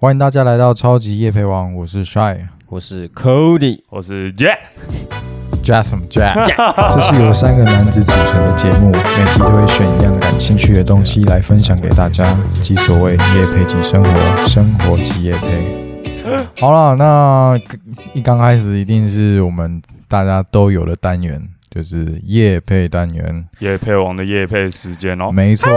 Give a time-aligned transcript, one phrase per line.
[0.00, 6.46] 欢迎大家来到超级夜配王，我是 Shy 我是 Cody，我是 Jack，Jasm Jack。
[6.94, 12.32] 这是由三个男子组成的节目，每集都会选一样感兴趣的东西来分享给大家，
[12.62, 15.74] 即所谓夜配即生活，生活即夜配。
[16.60, 17.60] 好了，那
[18.14, 23.44] 一刚开始一定是我们大家都有的单元，就是夜配单元。
[23.58, 25.32] 夜配王的夜配时间哦。
[25.32, 25.68] 没错。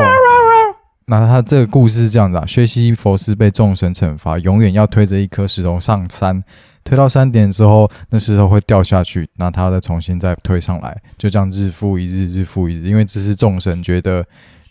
[1.08, 6.42] 那他这个故事是这样子啊，薛西佛斯被众神惩罚，永远要推着一颗石头上山，
[6.84, 14.26] 推到山顶之后，那石头会掉下去，那他要再重新再推上来，就这样日复一日，日复一日，因为这是众神觉得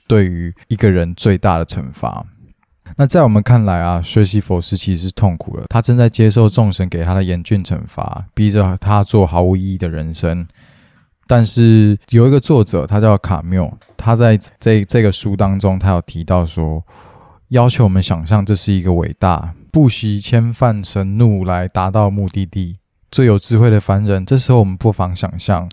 [0.08, 2.24] 对于一个人最大的惩罚。
[2.96, 10.46] 那在我们看来啊，薛西佛斯其实是痛苦了，他正在接受众神给他的严峻惩罚，逼着他做毫无意义的人生。
[11.28, 16.82] 但是有一个作者，他叫卡缪，他在这这个书当中，他有提到说，
[17.48, 22.78] 要求我们想象这是一个伟大、不惜千犯神怒来达到目的地、
[23.10, 24.24] 最有智慧的凡人。
[24.24, 25.68] 这时候，我们不妨想象，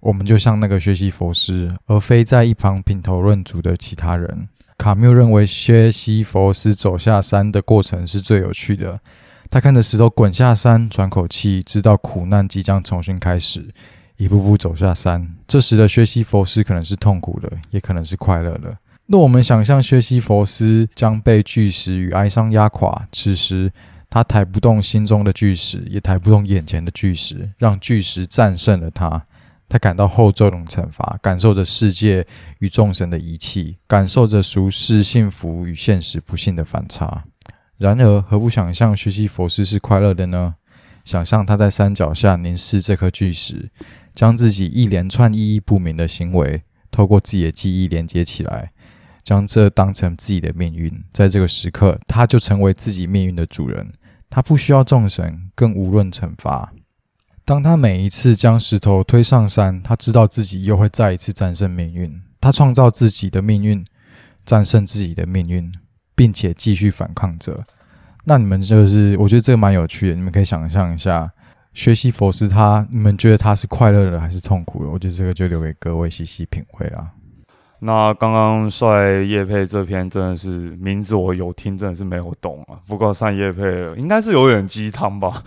[0.00, 4.48] 我们就像那个薛西佛斯，而非在一旁品头论足的其他人。
[4.78, 8.98] 卡缪认为，薛西佛斯走下山的过程是最有趣的。
[9.50, 13.68] 他看着石头滚下山，喘口气，知道苦难即将重新开始。
[14.16, 18.76] 一步步走下山，这时的薛西佛斯可能是痛苦的，也可能是快乐的。
[19.06, 23.72] 若我们想象薛西佛斯将被巨石与哀伤压垮，此时
[24.10, 29.24] 他抬不动心中的巨石，也抬不动眼前的巨石，让巨石战胜了他。
[29.70, 32.26] 他感到后这种惩罚，感受着世界
[32.58, 37.24] 与众神的遗弃，感受着俗世幸福与现实不幸的反差。
[37.78, 40.56] 然而，何不想象薛西佛斯是快乐的呢？
[41.04, 43.70] 想象他在山脚下凝视这颗巨石。
[44.18, 48.72] 将自己一连串意义不明的行为，透过自己的记忆连接起来，
[49.22, 50.92] 将这当成自己的命运。
[51.12, 53.92] 在这个时刻，他就成为自己命运的主人。
[54.28, 56.72] 他不需要众神，更无论惩罚。
[57.44, 62.20] 当他每一次将石头推上山，他知道自己又会再一次战胜命运。
[62.40, 63.86] 他创造自己的命运，
[64.44, 65.72] 战胜自己的命运，
[66.16, 67.64] 并且继续反抗着。
[68.24, 70.16] 那你们就是，我觉得这个蛮有趣的。
[70.16, 71.30] 你们可以想象一下。
[71.78, 74.90] 学习佛斯，他你们觉得他是快乐的还是痛苦的？
[74.90, 77.06] 我觉得这个就留给各位细细品味啊。
[77.78, 82.74] 那刚刚帅叶佩这篇真的是名字我有听，真的是没有懂啊。
[82.88, 85.44] 不过上叶佩了，应该是有点鸡汤吧。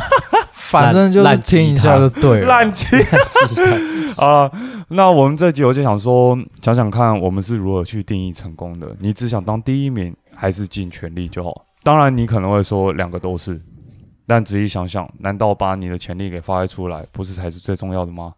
[0.56, 2.48] 反正就是听一下就对了。
[2.48, 4.50] 烂鸡汤啊！
[4.88, 8.96] 那我们这集我就想说，想想看我们是如何去定义成功的。
[9.00, 11.66] 你只想当第一名，还是尽全力就好？
[11.82, 13.60] 当然，你可能会说两个都是。
[14.26, 18.34] 但仔细想想，难道把你的潜力给发挥出来，不是才是最重要的吗？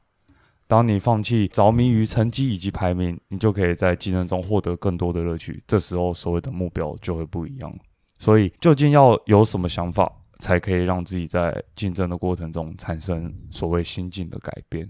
[0.68, 5.62] 当你放弃着迷于成绩以及排名，你就可以在竞争中获得更多的乐趣。
[5.64, 7.72] 这时候，所谓的目标就会不一样。
[8.18, 10.10] 所以，究竟要有什么想法，
[10.40, 14.88] 才可以让自己在竞争的过程中产生所谓心境的改变？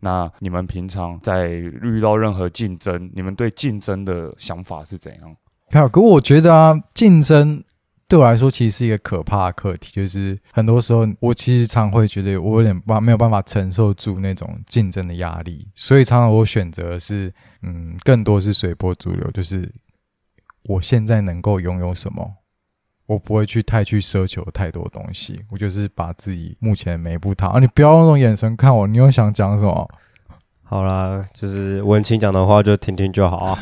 [0.00, 5.34] 那你们平常在遇到任何竞争，你们对竞争的想法是怎样？
[5.70, 7.64] 好，可我觉得啊，竞争。
[8.14, 9.90] 对我来说，其实是一个可怕的课题。
[9.90, 19.28] 就是很多时候，我其实常会觉得我有点办没有办法承受住那种竞争的压力，所以常常我选择是，嗯，更多是随波逐流。
[19.32, 19.68] 就是
[20.68, 22.36] 我现在能够拥有什么，
[23.06, 25.40] 我不会去太去奢求太多东西。
[25.50, 27.48] 我就是把自己目前每一步踏。
[27.48, 29.90] 啊，你不要用那种眼神看我，你又想讲什么？
[30.62, 33.58] 好啦，就是文清讲的话就听听就好啊。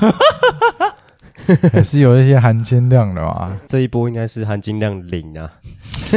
[1.75, 5.51] 也是有一些含金量的吧，这一波应该是含金量零啊。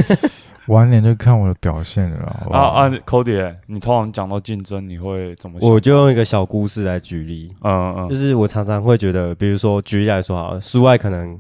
[0.67, 5.59] 晚点就看我的表现了啊啊，Cody，你通常讲到竞争，你会怎么？
[5.61, 11.39] 我就用一个小故事来举例，嗯嗯，就是我常常会觉得，比如说举例来说好，苏外可能。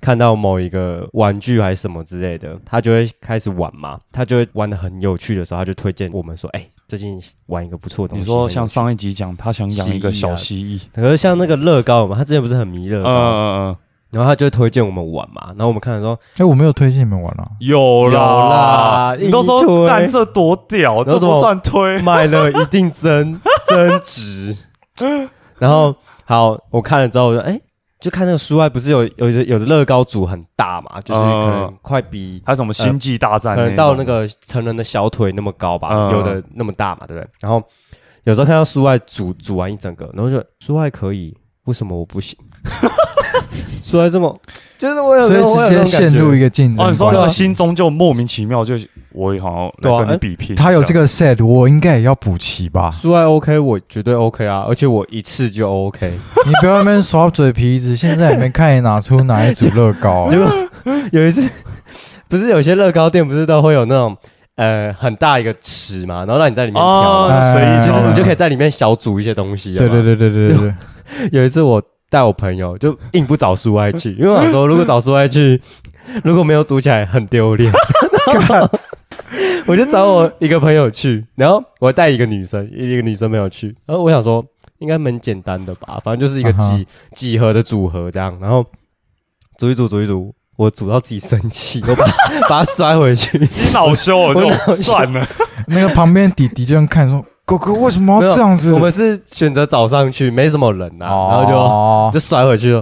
[0.00, 3.98] 看到某一个玩具还是什么之类的，他就会开始玩嘛。
[4.10, 13.76] 他就会玩的很有趣的时候，他就推荐我们说：“哎，最近玩一个不错的东西。”你说像上一集讲，他想养一个小蜥蜴，可是像那个乐高嘛，他之前不是很迷乐高，嗯嗯嗯，
[14.10, 15.48] 然后他就会推荐我们玩嘛。
[15.48, 24.56] 然后我们看了说：“哎，我没有推荐你们玩啊。”有啦，你都说干这多屌，这不算推，买了一定增增值。
[25.58, 25.94] 然后
[26.24, 27.60] 好，我看了之后我说：“哎。”
[28.00, 37.28] 就看那个书外不是有有有的乐高组很大嘛，就是可能快比它什么星际大战，可能到那个成人的小腿那么高吧，有的那么大嘛，对不对？
[37.40, 37.62] 然后
[38.24, 42.38] 有时候看到书外组组完一整个，然后就书外可以，为什么我不行？
[43.90, 44.40] 书外这么，
[44.78, 48.74] 就是我有所以直接陷入一个竞争，哦，你说心中就莫名其妙就
[49.12, 50.54] 我也好像来跟你比拼。
[50.54, 52.90] 他有这个 set，我应该也要补齐吧？
[52.90, 56.12] 书外 OK，我绝对 OK 啊，而且我一次就 OK。
[56.46, 60.28] 你不要那边耍嘴皮子，现在也没看你拿出哪一组乐高。
[60.30, 60.46] 结果
[61.10, 61.50] 有一次，
[62.28, 64.16] 不是有些乐高店不是都会有那种
[64.54, 69.74] 呃很大一个池嘛，然后让你在里面挑，所以其实你就可以在里面小组一些东西。
[69.74, 70.74] 对对对对对对对。
[71.32, 75.58] 有一次我带我朋友就硬不找苏爱去， 因为我想说如果找苏爱去。
[76.24, 77.70] 如果没有组起来很丢脸，
[79.64, 84.44] 我就找我一个朋友去，然后我带一个女生，一个女生没有去，然后我想说
[84.78, 88.66] 应该蛮简单的吧，反正就是一个几几何的组合这样，然后
[89.56, 92.04] 组一组组一组，我组到自己生气，我把
[92.48, 95.24] 把它摔回去，你恼羞我就算了，
[95.68, 98.72] 那个旁边弟弟就能看说哥哥为什么要这样子？
[98.72, 101.44] 我们是选择早上去，没什么人呐，然后
[102.12, 102.80] 就就摔回去，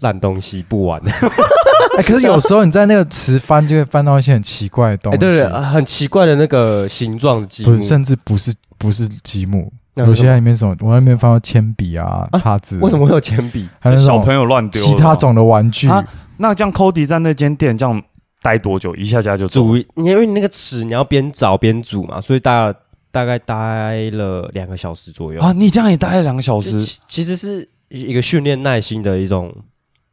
[0.00, 0.98] 烂东西不玩。
[1.98, 5.18] 哎，可是有时候你在那个池翻，就会翻到一些很奇怪的东西。
[5.18, 9.70] 对对，很奇怪的那个形状的积木，甚至不是不是积木。
[9.94, 12.78] 有些里面什么，我那边翻到铅笔啊、叉子。
[12.80, 13.68] 为什么会有铅笔？
[13.78, 15.88] 还有小朋友乱丢其他种的玩具。
[15.88, 16.02] 啊
[16.38, 18.02] 那这样 Cody 在那间店这样
[18.42, 18.94] 待多久？
[18.94, 19.74] 一下家就煮？
[19.94, 22.74] 因为你那个池你要边找边煮嘛，所以大
[23.16, 25.52] 大概待了两个小时左右啊。
[25.52, 29.54] 你这样也待了两个小时，其实是一个训练耐心的一种。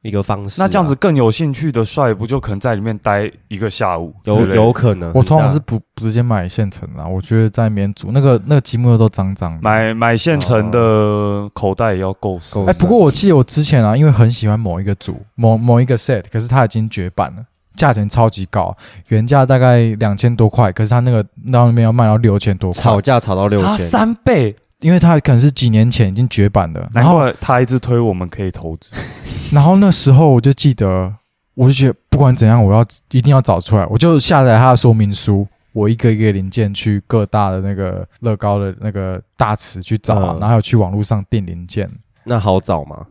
[0.05, 4.13] 一个方式，那这样子更有兴趣的帅不就可能在里面待一个下午？
[4.25, 9.57] 有有可能，我通常是不直接买现成的，我觉得在里面煮那个那个积木都脏脏。
[9.61, 12.65] 买买现成的口袋也要够够。
[12.65, 18.75] 哎，不过我记得我之前啊，因为很喜欢某一个组某某一个 set，可是它已经绝版了，价钱超级高，
[19.07, 24.55] 原价大概两千多块，可是他那个那边要卖到六千多块，炒价炒到六千，三倍。
[24.79, 28.93] 因为他可能是几年前已经绝版了，然后他一直推我们可以投资，
[29.55, 31.09] 然后那时候我就记得，
[31.53, 41.89] 我就觉得不管怎样，我要一定要找出来，我就下载他的说明书，我一个一个零件去各大的那个乐高的那个大池去找，然后还有去网络上订零件。
[42.25, 43.05] 那好找吗？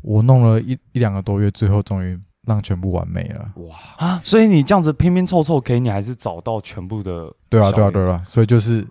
[0.00, 2.18] 我弄了一一两个多月，最后终于
[2.48, 3.48] 让全部完美了。
[3.56, 4.20] 哇啊！
[4.24, 7.32] 所以你这样子拼拼凑凑，给你还是找到全部的？
[7.48, 8.84] 对啊，对啊，对啊，所以就是。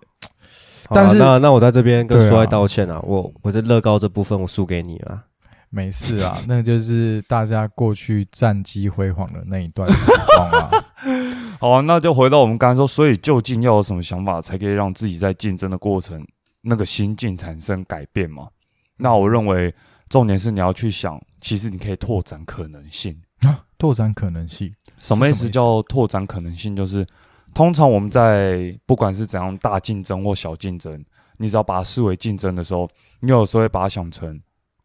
[0.90, 5.22] 但是那那我在这边跟苏爱道歉啊，我我在乐高这部分我输给你了，
[5.68, 10.70] 没事啊， 那就是大家过去战绩辉煌的那一段时光啊。
[11.60, 16.26] 好啊，那就回到我们刚才说，所以究竟要有什么想法，才可以让自己在竞争的过程
[16.62, 18.48] 那个心境产生改变嘛？
[18.96, 19.74] 那我认为
[20.08, 25.48] 重点是你要去想，其实你可以拓展可能性啊，拓展可能性，什么意思？
[25.48, 27.06] 叫拓展可能性，就是。
[27.54, 31.02] 通常我们在不管是怎样大竞争或小竞争，
[31.38, 32.88] 你只要把它视为竞争的时候，
[33.20, 34.38] 你有时候会把它想成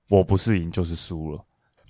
[0.09, 1.45] 我不是赢就是输了。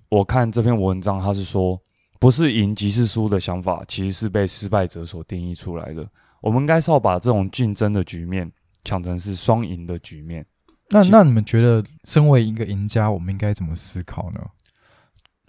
[0.09, 1.79] 我看这篇文章，他是说
[2.19, 6.05] 不是赢即是输的想法，其实是被失败者所定义出来的。
[6.41, 8.51] 我们应该是要把这种竞争的局面
[8.83, 10.43] 想成是双赢的局面。
[10.89, 14.41] 那那你们觉得，身为一个赢家，我们应该怎么思考呢？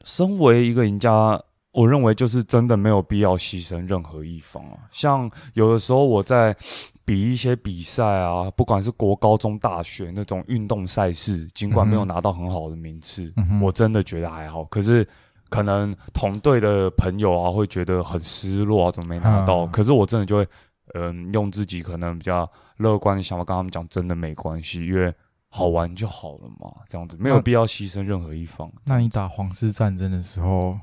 [0.04, 1.42] 身为一个赢家。
[1.72, 4.78] 我认为就是真的没有必要牺牲任何一方啊。
[4.92, 6.56] 像有的时候我在
[7.04, 14.62] 比一些比赛啊，不管是国高中大学那种运动赛事，尽管没有拿到很好的名次，我真的觉得还好。
[14.66, 15.04] 可是
[15.48, 19.66] 可能同队的朋友啊会觉得很失落啊，怎么没拿到？
[19.66, 20.46] 可是我真的就会
[20.94, 25.12] 嗯，用自己可能比较乐观的想法跟他们讲，真的没关系，因为
[25.56, 28.68] 好玩就好了嘛，这样子没有必要牺牲任何一方。
[28.86, 30.76] 那你打皇室战争的时候？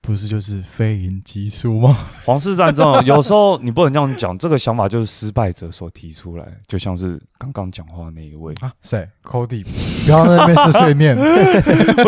[0.00, 1.96] 不是就是非赢即输吗？
[2.24, 11.22] 皇室战争有时候你不能这样讲，这个想法就是失败者所提出来，就像是刚刚讲话那一位啊，谁？Cody，不要在那边碎碎念， 不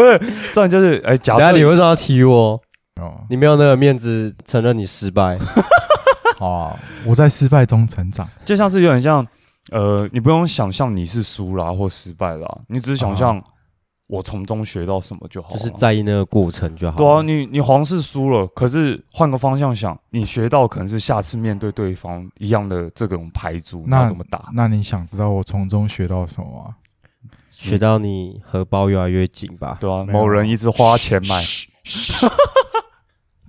[0.03, 0.21] 是，
[0.53, 2.61] 这样就是哎，假设你为什么要提我？
[3.01, 5.39] 哦，你没有那个面子承认你失败。
[6.39, 9.27] 好啊，我在失败中成长，就像是有点像，
[9.71, 13.43] 呃，你不用想象你是输啦或失败啦，你只是想象。
[14.13, 16.97] 我从中学到什么就好，就是在意那个过程就好。
[16.97, 24.51] 对啊，你你皇室输了，可是换个方向想，你学到可能是下次面对对方一样的这种牌组，那怎么打？
[24.53, 26.75] 那你想知道我从中学到什么啊？
[27.51, 29.79] 学到你荷包越来越紧吧？
[29.81, 31.37] 对啊，某人一直花钱买，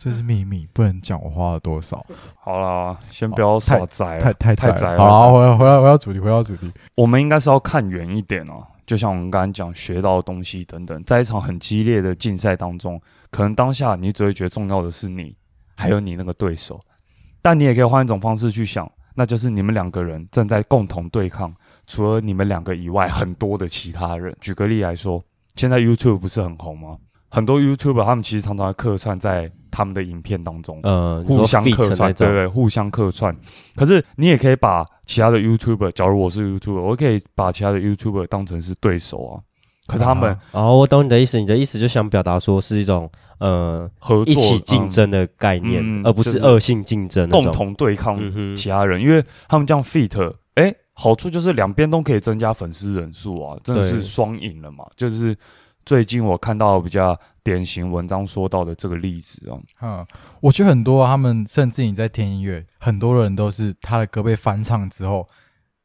[0.03, 2.03] 这是秘密，不能讲我花了多少。
[2.41, 4.97] 好了，先不要耍宅，太太太宅了。
[4.97, 8.65] 好，回来回来回到主题，回到主题，我们应该是要看远一点哦。
[8.87, 15.35] 就像我们刚刚讲学到的东西等等，在一场很激烈的竞赛当中，可能当下你只会觉得重要的是你，
[15.75, 16.79] 还有你那个对手。
[17.43, 21.53] 但你也可以换一种方式去想，那就是你们两个人正在共同对抗，
[21.85, 24.35] 除了你们两个以外，很多的其他人。
[24.41, 25.23] 举个例来说，
[25.55, 26.97] 现在 YouTube 不是很红吗？
[27.29, 33.35] 很多 YouTuber 他们其实常常客串在他们的影片当中，呃，互相客串，对对，互相客串。
[33.75, 39.39] 可是你也可以把其他的 YouTuber，假如我是 YouTuber，我可以把其他的 YouTuber 当成是对手啊。
[39.87, 43.09] 可是他们，哦，我懂你的意思，你的意思就想表达说是一种
[43.39, 48.19] 呃合作、一起竞争的概念，而不是恶性竞争，共同对抗
[48.55, 55.35] 其他人，因为他们这样 fit，哎，好处就是两边都可以增加粉丝人数啊，真的是双赢了嘛，就是。
[55.85, 60.05] 最近我看到比较典型文章说到的这个例子哦，嗯，
[60.39, 65.27] 我觉得很多他们甚至你在听音乐，很多人都是他的歌被翻唱之后，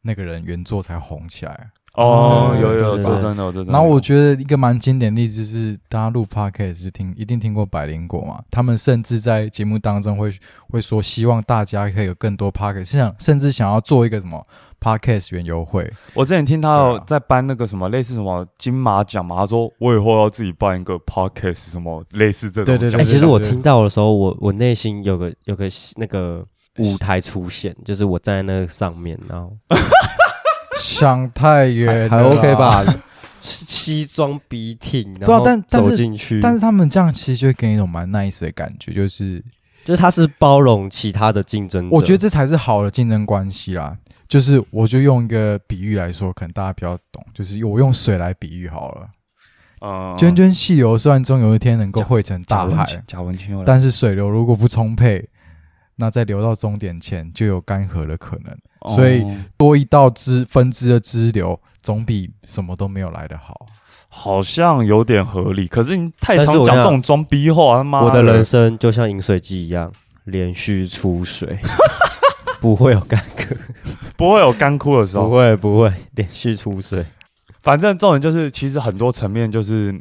[0.03, 3.73] 那个人原作才红起来哦，有有这真的，这真的。
[3.73, 10.31] 然后我觉得一个蛮经典例子就是大家录 podcast 就听一定听过百灵果嘛，他们甚至在节目当中会
[10.69, 14.47] 会说希望大家可以有更多 podcast，想甚至想要做一个什么。
[14.81, 22.67] Podcast 原优惠，我之前听他在颁那个什么类似什么金马奖嘛，他说我以后要自己办一个 Podcast 什么类似这种。
[22.67, 23.01] 对对对。
[23.01, 26.45] 哎，其实我听到的时候，我我内心有个有个那个
[26.79, 29.53] 舞台出现，就是我站在那个上面，然后
[30.79, 32.85] 想太远，还 OK 吧？
[33.39, 39.43] 西装笔挺，然后走进去，但是他们这样其实就会给你一种蛮 nice 的感觉，就是
[39.87, 43.97] 就是他是包容其他的竞争者，我觉得这才是好的竞争关系啦。
[44.27, 47.25] 就是我就用一个比喻来说，可能大家比较懂。
[47.33, 49.09] 就是我用水来比喻好了，
[49.83, 55.29] 嗯，涓涓细流虽然终有一天能够汇成大海，贾文清，但是水流如果不充沛，
[55.95, 58.59] 那在流到终点前就有干涸的可能。
[58.97, 59.25] 所以
[59.57, 63.67] 多一道支分支的支流，总比什么都没有来的好。
[64.19, 68.01] 好像有点合理，可是你太常讲这种装逼话，他妈！
[68.01, 69.93] 我的人生就像饮水机一样，
[70.25, 71.59] 连续出水。
[72.59, 73.55] 不会有干渴，
[74.17, 77.05] 不会有干枯的时候，不会不会连续出水。
[77.63, 79.95] 反正重点就是，其实很多层面就是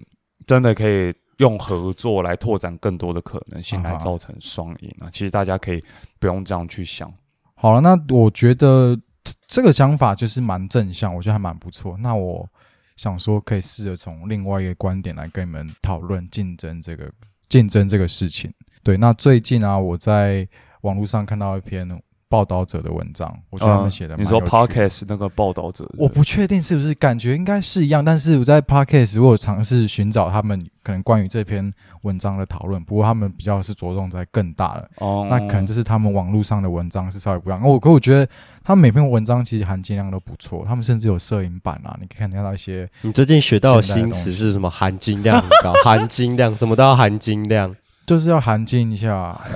[0.48, 5.10] 真的可以用合作来拓展更多的可能性，来造成双赢啊。
[5.12, 5.84] 其实大家可以
[6.17, 7.12] 不用这样去想。
[7.55, 8.98] 好了，那我觉得
[9.45, 11.98] 这个想法就是蛮正向，我觉得还蛮不错。
[12.00, 12.48] 那我
[12.95, 17.11] 想说，可以试着从另外一个观点来跟你们讨论竞争这个
[17.49, 18.53] 竞争这个事情。
[18.83, 20.47] 对，那最近啊，我在
[20.81, 21.87] 网络上看到一篇。
[22.36, 24.18] 报道者的文章，我觉得他们写的。
[24.18, 28.04] 你说 podcast 那个报道者，我不确定是不是，感觉应该是一样。
[28.04, 34.89] 但是我在 podcast 我有尝试寻找他们可能关于这篇文章的讨论，不过他们比较是着重在更大的。
[34.98, 37.62] 哦，那可能就是他们网络上的文章是稍微不一样。
[37.63, 38.27] 我可我觉得
[38.65, 42.86] 他们每篇文章其实含金量都不错，他们甚至有摄影版啊，你可以看到一些。
[43.04, 44.70] 你最近学到的新词是什么？
[44.70, 47.74] 含金量很高， 含金量什么都要含金量，
[48.06, 49.32] 就是要含金一下。
[49.46, 49.51] 哎。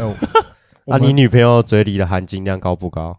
[0.90, 3.18] 啊，你女朋友嘴里的含金量高不高？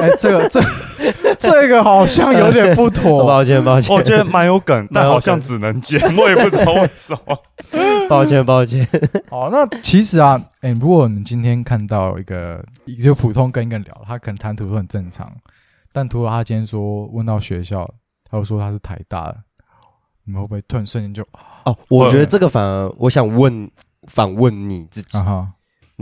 [0.00, 0.60] 哎，这个这
[1.38, 3.24] 这个好像有点不妥。
[3.26, 7.38] 抱歉抱歉，我觉得蛮有梗，但好像只能剪，我也不知道为什么。
[8.08, 8.86] 抱歉抱歉。
[9.30, 12.62] 好，那其实啊，哎，如果我们今天看到一个
[13.02, 15.32] 就普通跟一个人聊，他可能谈吐都很正常，
[15.92, 17.88] 但突然他今天说问到学校，
[18.30, 19.38] 他又说他是台大的，
[20.24, 21.22] 你们会不会突然瞬间就
[21.64, 21.74] 哦？
[21.88, 23.70] 我觉得这个反而我想问
[24.08, 25.48] 反问你自己哈。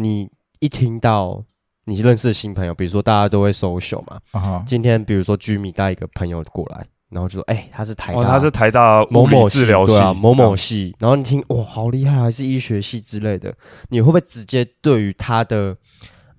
[0.03, 0.29] 你
[0.59, 1.45] 一听到
[1.85, 13.55] 你认识的新朋友，比如说大家都会 social 嘛，啊今天比如说居米带一个朋友过来，然后就说，哎，他是台大，他是台大某某治疗系，某某系，然后你听，哇，好厉害，还是医学系之类的，
[13.89, 15.77] 你会不会直接对于他的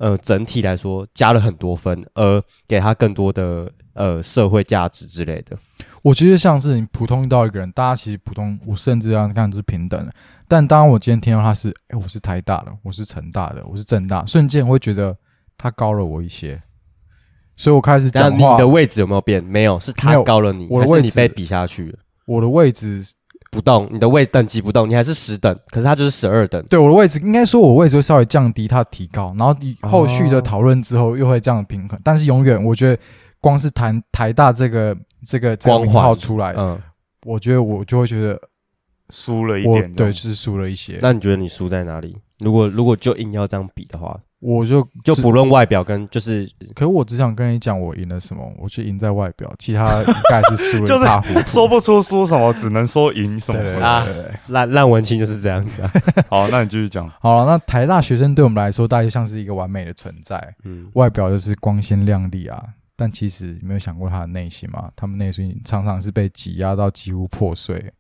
[0.02, 5.56] 呃整体来说加了很多分，而给他更多的呃社会价值之类的？
[6.02, 10.12] 我觉得像是你普通遇到一个人，大家其实普通，我甚至要看都是平等的。
[10.48, 15.16] 但当我今天听到他是，哎，我是台大的，我是成大的，我是正大，瞬间会觉得
[15.56, 16.60] 他高了我一些，
[17.56, 18.54] 所以我开始讲话。
[18.54, 19.44] 你的位置有没有变？
[19.44, 22.00] 没有，是他高了你，我的位置被比下去了。
[22.26, 23.04] 我的位置
[23.52, 26.64] 不动，你的位等级不动，你还是十等，可是他就是十二等。
[26.70, 32.00] 对，我的位置应该说，我位置会稍微降低，他提高，然后你后续的讨论之后又会这样平衡。
[32.04, 33.00] 但是永远，我觉得
[33.40, 34.98] 光是谈台大这个。
[35.24, 36.82] 这个光环出来，嗯，
[37.28, 38.42] 我觉得我就会觉得
[39.12, 40.98] 输了一点，对，就是输了一些。
[41.00, 42.18] 那你觉得你输在哪里？
[42.42, 48.52] 如果如果就硬要这样比的话，我就就不论外表跟就是，可是我只想跟你讲，我赢了什么？
[48.58, 54.06] 我就赢在外表，其他应该是输了一 大糊，说不出输什么，只能说赢什么对啊。
[54.48, 55.84] 烂烂文青就是这样子。
[56.28, 57.08] 好，那你继续讲。
[57.20, 62.64] 好了，那台大学生对我们来说，大概像是一个完美的存在，嗯，外表就是光鲜亮丽啊。
[62.96, 64.90] 但其实没有想过他的内心吗？
[64.96, 67.92] 他们内心常常是被挤压到几乎破碎，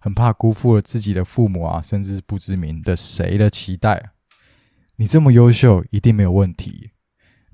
[0.00, 4.10] 很怕辜负了自己的父母啊，甚至不知名的谁的期待。
[4.96, 6.90] 你这么优秀，一定没有问题。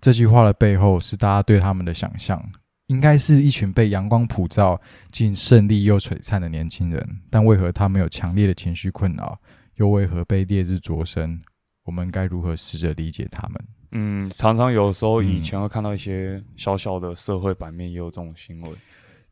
[0.00, 2.50] 这句话的背后是大家对他们的想象，
[2.88, 4.80] 应该是一群被阳光普照、
[5.10, 7.20] 既胜利又璀璨的年轻人。
[7.30, 9.40] 但为何他们有强烈的情绪困扰，
[9.76, 11.40] 又为何被烈日灼身？
[11.84, 13.64] 我们该如何试着理解他们？
[13.90, 18.72] 嗯，常常有时候以前会看到一些小小的社会版面，也有这种新闻，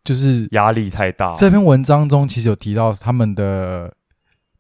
[0.05, 1.35] 就是压力太大。
[1.35, 3.93] 这篇文章中其实有提到他们的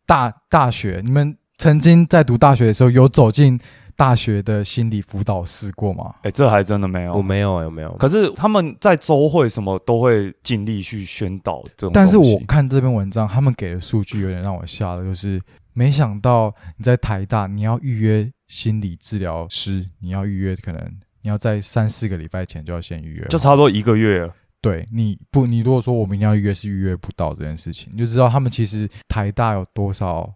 [0.06, 3.58] 大大学，你们曾经在读大学的时候有走进
[3.96, 6.14] 大学的心理辅导室过吗？
[6.22, 7.92] 哎，这还真的没有，我没有，有没有？
[7.96, 11.90] 可是他们在周会什么都会尽力去宣导这种。
[11.92, 15.40] 但是我看这篇文章，他们给的数据有点让我吓了，就是
[15.72, 18.30] 没想到你在台大，你要预约。
[18.50, 20.84] 心理治疗师，你要预约，可能
[21.22, 24.34] 你要在三四个礼拜前就要先预约，就差不多一个月了。
[24.60, 30.30] 对，你不，你如果说我明天要预约，是预约不到这件事情，你就知道他们其实台大有多少。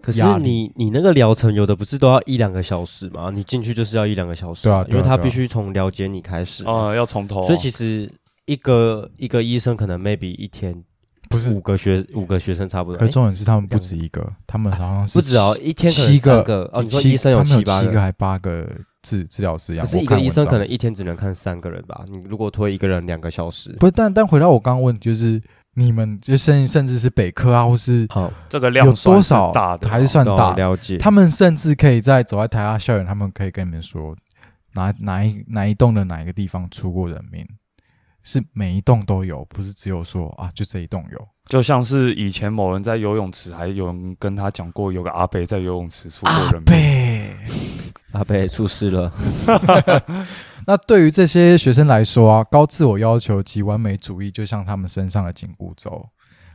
[0.00, 3.30] 可是你你那个疗程有的不是都要一两个小时吗？
[3.34, 7.42] 你进去就是要一两个小时，对啊，因为他必须从了解你开始啊，要从头。
[7.44, 8.10] 所以其实
[8.46, 10.84] 一个一个医生可能 maybe 一天。
[11.30, 16.40] 不是五个学五个学生差不多，可重点是他们不止一个，他们好像是不止哦，一天七个
[16.72, 18.66] 哦，你说医生有七八个还八个
[19.08, 22.04] 治治疗师一样，可是一个医生可能一天只能看三个人吧？
[22.08, 23.92] 你如果推一个人两个小时，不是？
[23.92, 25.40] 但但回到我刚刚问，就是
[25.74, 30.54] 你们就甚甚至是北科啊，或是好这个量有多少大的还是算大？
[30.54, 30.98] 了解。
[30.98, 34.14] 他们甚至可以在走在台大校园，他们可以跟你们说
[34.74, 37.46] 哪哪一哪一栋的哪一个地方出过人命，
[38.22, 41.28] 是每一栋都有，不是只有说啊，就这一栋有。
[41.48, 47.34] 就像是以前某人在游泳池，还有人跟他讲过，有个阿北在游泳池出过人命，
[48.12, 49.12] 阿北出事了。
[50.66, 56.08] 那对于这些学生来说啊，高自我要求及完美主义，就像他们身上的紧箍咒，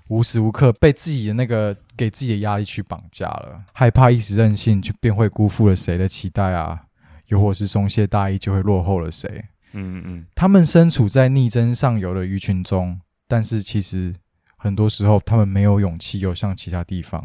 [0.07, 6.79] 无时无刻被自己的那个给自己的压力去绑架了，害怕一时任性，就便会辜负了谁的期待啊？
[7.27, 9.43] 又或是松懈大意，就会落后了谁？
[9.73, 14.13] 嗯嗯，他们身处在逆增上游的鱼群中，但是其实。
[14.55, 17.21] 很多时候，他们没有勇气游向其他地方，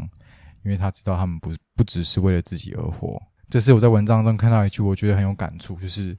[0.65, 3.17] 因为他知道他们不不只是为了自己而活。
[3.51, 6.17] 这是我在文章中看到一句，我觉得很有感触，就是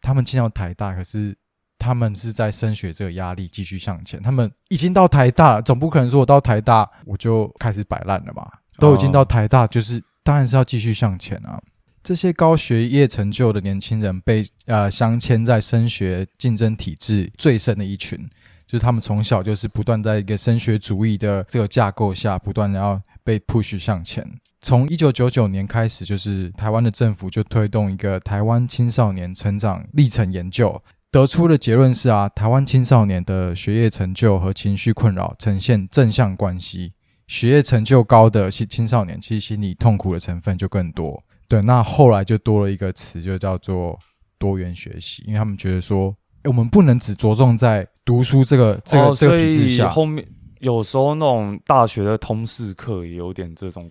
[0.00, 1.36] 他们进到台大，可是
[1.78, 4.20] 他们是在升学这个压力继续向前。
[4.20, 8.46] 他们已经到台大了，总不可能说我到台大我就开始摆烂了吧？
[8.78, 11.60] 都已经到台大，就是当然是要继续向前啊。
[12.02, 18.28] 这些高学业成就的年轻人被呃镶嵌在升学竞争体制最深的一群。
[18.66, 24.28] 就是他们从小就是不断在一个升学主义的这个架构下，不断的要被 push 向前。
[24.66, 36.94] 从一九九九年开始，就是台湾的政府就推动一个台湾青少年成长历程研究，得出的结论是啊，台湾青少年的学业成就和情绪困扰呈现正向关系。
[37.28, 41.22] 学业成就高的青青少年，其实心理痛苦的成分就更多。
[41.46, 43.96] 对，那后来就多了一个词，就叫做
[44.36, 46.12] 多元学习，因为他们觉得说。
[46.42, 50.26] 我们不能只着重在读书这个这个这个体制下，后面
[50.58, 53.88] 有时候那种大学的通识课也有点这种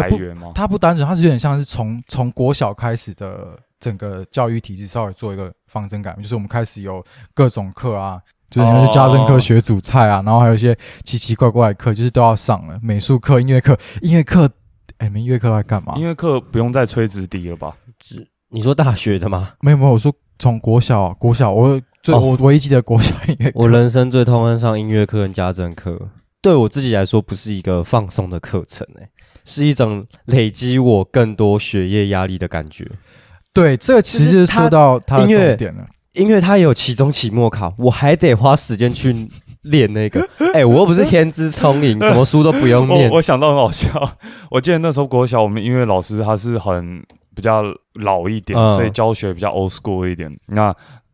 [0.00, 0.52] 来源吗？
[0.54, 12.78] 它不单纯，它是有点像是从从国小开始的整个教育体制稍微做一个方针改变，就是我们开始有各种课啊，就是家政课学煮菜啊，然后还有一些奇奇怪怪的课，就是都要上了。
[12.82, 14.50] 美术课、音乐课、音乐课，
[14.98, 15.94] 哎，音乐课在干嘛？
[15.96, 17.76] 音乐课不用再吹直笛了吧？
[17.98, 19.52] 直，你说大学的吗？
[19.60, 20.12] 没有没有，我说。
[20.38, 25.96] 从国小，国小我最我唯一记得国小音乐，我人生最痛恨上音乐课跟家政课，
[26.40, 29.08] 对我自己来说不是一个放松的课程，哎，
[29.44, 32.86] 是一种累积我更多学业压力的感觉。
[33.52, 39.28] 对，这个其实说到它的重点了，音乐它有期中、期末考，我还得花时间去
[39.62, 40.26] 练那个。
[40.54, 43.10] 哎，我又不是天资聪颖，什么书都不用念。
[43.12, 44.16] 我想到很好笑，
[44.50, 47.02] 我记得那时候国小，我们音乐老师他是很。
[47.34, 47.62] 比较
[47.94, 50.30] 老一点，所以教学比较 old school 一点。
[50.48, 50.70] 那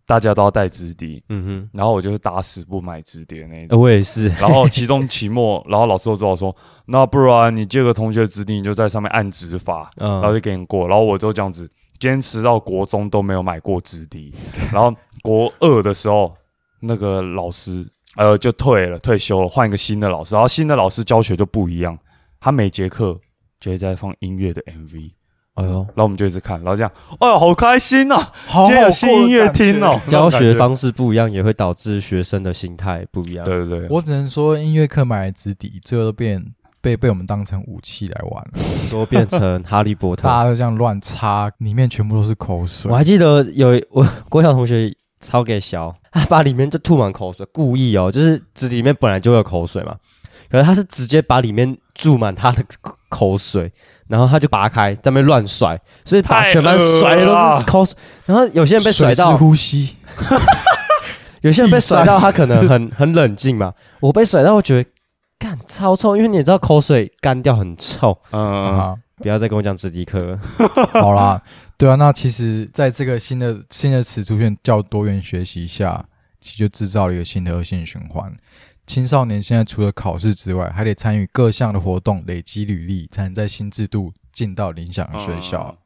[0.08, 1.70] 大家都要带纸笛，嗯哼。
[1.70, 3.78] 然后我就是打死不买纸笛那种。
[3.78, 4.28] 我也是。
[4.40, 10.88] 然后期中、期末，然后老师都知道说， 那不然你借个同学纸笛，你就在上面按指法，然后就给你过。
[10.88, 14.32] 然后我就这样子坚持到国中都没有买过纸笛。
[14.72, 14.90] 然后
[15.20, 16.34] 国二的时候，
[16.80, 20.34] 那个老师呃就退了，退休了，换一个新的老师。
[20.34, 21.98] 然后新的老师教学就不一样，
[22.40, 23.20] 他每节课
[23.60, 25.10] 就会在放音乐的 MV。
[25.58, 28.16] 哎呦，然后我们就一直看，然后这样，哎呦，好开心呐！
[28.48, 30.00] 今天有新音乐听哦。
[30.06, 33.44] 教学方式不一样，也会导致学生的心态不一样。
[33.44, 36.44] 对对对，我只能说，音乐课买来纸笛，最后都变
[36.80, 38.52] 被被我们当成武器来玩了，
[38.90, 42.90] 都变成哈利波特，大家都这样乱插，里面全部都是口水。
[42.90, 49.96] 我还记得有我国小同学抄给小，他把里面就吐满口水，故意哦，就是纸里面本来就有口水嘛，
[50.50, 52.64] 可是他是直接把里面注满他的
[53.08, 53.72] 口水。
[54.08, 57.92] 然后他就拔开，在那边乱甩，所以把全班甩的都是 cos。
[58.24, 59.96] 然后有些人被甩到呼吸，
[61.42, 63.74] 有些人被甩到他可能很很冷静嘛。
[64.00, 64.90] 我被甩到，我觉得
[65.38, 68.18] 干超臭，因为你也知道口水干掉很臭。
[68.32, 70.38] 嗯，不要再跟我讲直笛课。
[70.92, 71.42] 好啦，
[71.76, 76.02] 对啊，那其实在这个新的新的词出现叫多元学习下，
[76.40, 78.34] 其实就制造了一个新的恶性循环。
[78.88, 85.76] 青少年现在除了考试之外，还得参与各项的活动，累积履历，才能在新制度进到理想的学校。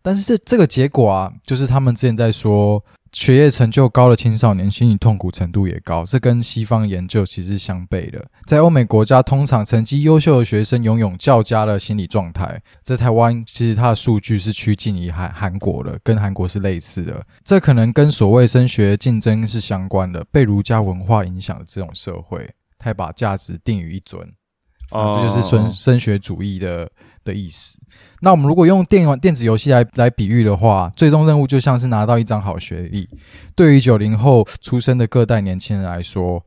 [0.00, 2.82] 但是这这个结果啊，就是他们之前在说。
[3.12, 8.24] 学业成就高的青少年心理痛苦程度也高，这跟西方研究其实相悖的。
[8.46, 12.60] 在欧美国家，通常成绩优秀的学生拥有较佳的心理状态。
[12.82, 17.22] 在台湾，其实它的数据是趋近于韩韩国的，跟韩国是类似的。
[17.44, 20.24] 这可能跟所谓升学竞争是相关的。
[20.30, 24.22] 被儒家文化影响的这种社会，太把价值定于一尊，
[24.90, 26.90] 啊，这就是升升学主义的。
[27.28, 27.78] 的意思。
[28.22, 33.08] 那我们如果用电玩电子游戏来来比喻的话，最终任务就像是拿到一张好学历。
[33.54, 36.44] 对于九零后出生的各代年轻人来说，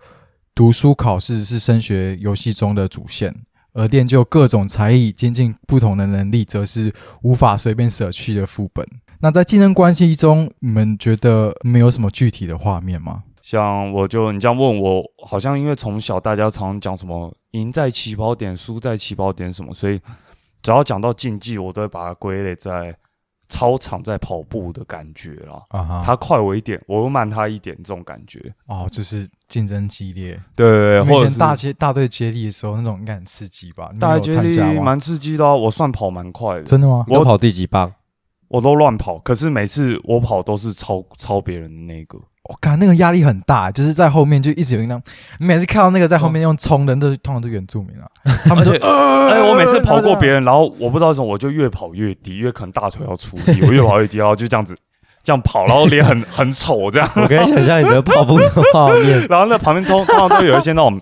[0.54, 3.34] 读书考试是升学游戏中的主线，
[3.72, 8.86] 而练就各种才艺、精进不同的能力，则是无法随便舍去的副本。
[9.22, 13.24] 那在竞争关系中，你们觉得没有什么具体的画面吗？
[13.42, 19.98] 像我就你这样问我，好像因为从小大家常讲什么赢在起跑点，输在起跑点什么，所以。
[20.62, 22.96] 只要讲到竞技，我都会把它归类在
[23.50, 25.62] 操场在跑步的感觉啦。
[25.70, 28.54] 啊哈，他快我一点，我又慢他一点，这种感觉。
[28.68, 30.40] 哦，就是竞争激烈。
[30.56, 33.92] 对对对，或者大接大队接力的时候，那种应该很刺激吧？
[34.00, 36.64] 大队接力蛮刺激的，我算跑蛮快的。
[36.64, 37.06] 真的吗？
[37.08, 37.94] 我跑第几棒？
[38.48, 42.20] 我都乱跑，可是每次我跑都是超超别人的那个。
[42.44, 45.02] 我靠，那个压力很大，就是在后面就一直有一辆。
[45.40, 48.08] 你每次看到那个在后面用冲的，都通常都原住民啊。
[48.46, 54.76] 他们就，哎，我每次跑过别人，然后我不知道为什么，我就越跑越低，因为可能大腿要出力，我越跑越低，然后就这样子
[55.24, 57.08] 这样跑，然后脸很很丑这样。
[57.16, 59.26] 我可以想象你的跑步的画面。
[59.30, 61.00] 然后那旁边通通常都有一些那种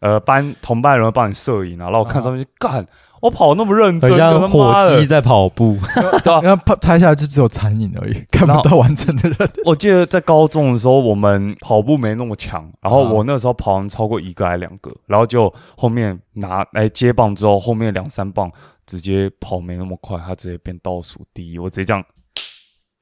[0.00, 2.86] 呃班同伴人帮你摄影啊，然后我看上面就干。
[3.24, 5.78] 我跑那么认真，像火鸡在跑步，
[6.22, 9.50] 对然后拍拍下来就只有残影而已， 看不到完整的人。
[9.64, 18.52] 我记得在高中的时候，我们跑步没那么强，然后我那时候跑完超过一个还两个，然后就后面拿来接棒之后，后面两三棒
[18.84, 22.04] 直接跑没那么快，他直接变倒数第一，我直接这样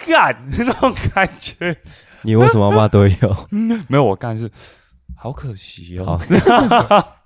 [0.06, 1.76] 干 那种感觉。
[2.22, 3.36] 你为什么要骂队友？
[3.88, 4.48] 没有，我干是
[5.16, 6.16] 好可惜哦。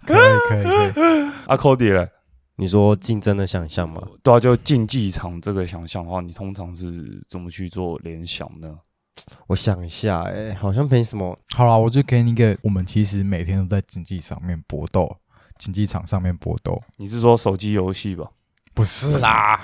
[0.07, 0.17] 可以
[0.49, 2.09] 可以可以，阿 Cody 嘞。
[2.59, 4.01] 你说竞争的想象吗？
[4.23, 8.75] 对啊，就竞技场这个想象的话，你通常是怎么去做联想呢？
[9.47, 11.39] 我想一下，哎，好像没什么。
[11.55, 15.15] 好了，我就给你一个，我们其实每天都在竞技上面搏斗，
[15.59, 16.83] 竞技场上面搏斗。
[16.97, 18.27] 你是说手机游戏吧？
[18.73, 19.61] 不是啦，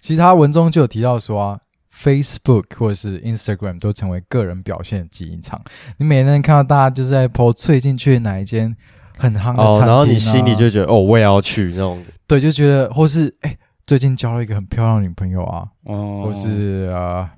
[0.00, 1.60] 其实他文中就有提到说啊
[1.92, 5.62] ，Facebook 或者是 Instagram 都成为个人表现的竞技场。
[5.98, 8.74] 你每天看到大家就是在 po 最近去哪一间。
[9.20, 13.56] 很夯的餐厅，然后你心里就觉得哦，我也要去那种，对，就觉得或是哎，
[13.86, 17.30] 最近交了一个很漂亮的女朋友啊，哦，或是啊，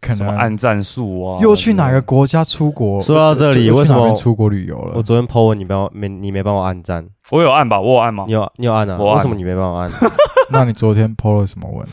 [0.00, 3.00] 可能按战术啊，又去哪个国家出国？
[3.00, 4.94] 说到这里，为什么出国旅游了？
[4.96, 7.80] 我昨天 po 文，你帮我没，你没帮我按赞，我有按吧？
[7.80, 8.24] 我有按吗？
[8.26, 8.98] 你有，你有按啊？
[8.98, 9.90] 为什么你没帮我按？
[10.50, 11.86] 那你昨天 po 了什么文？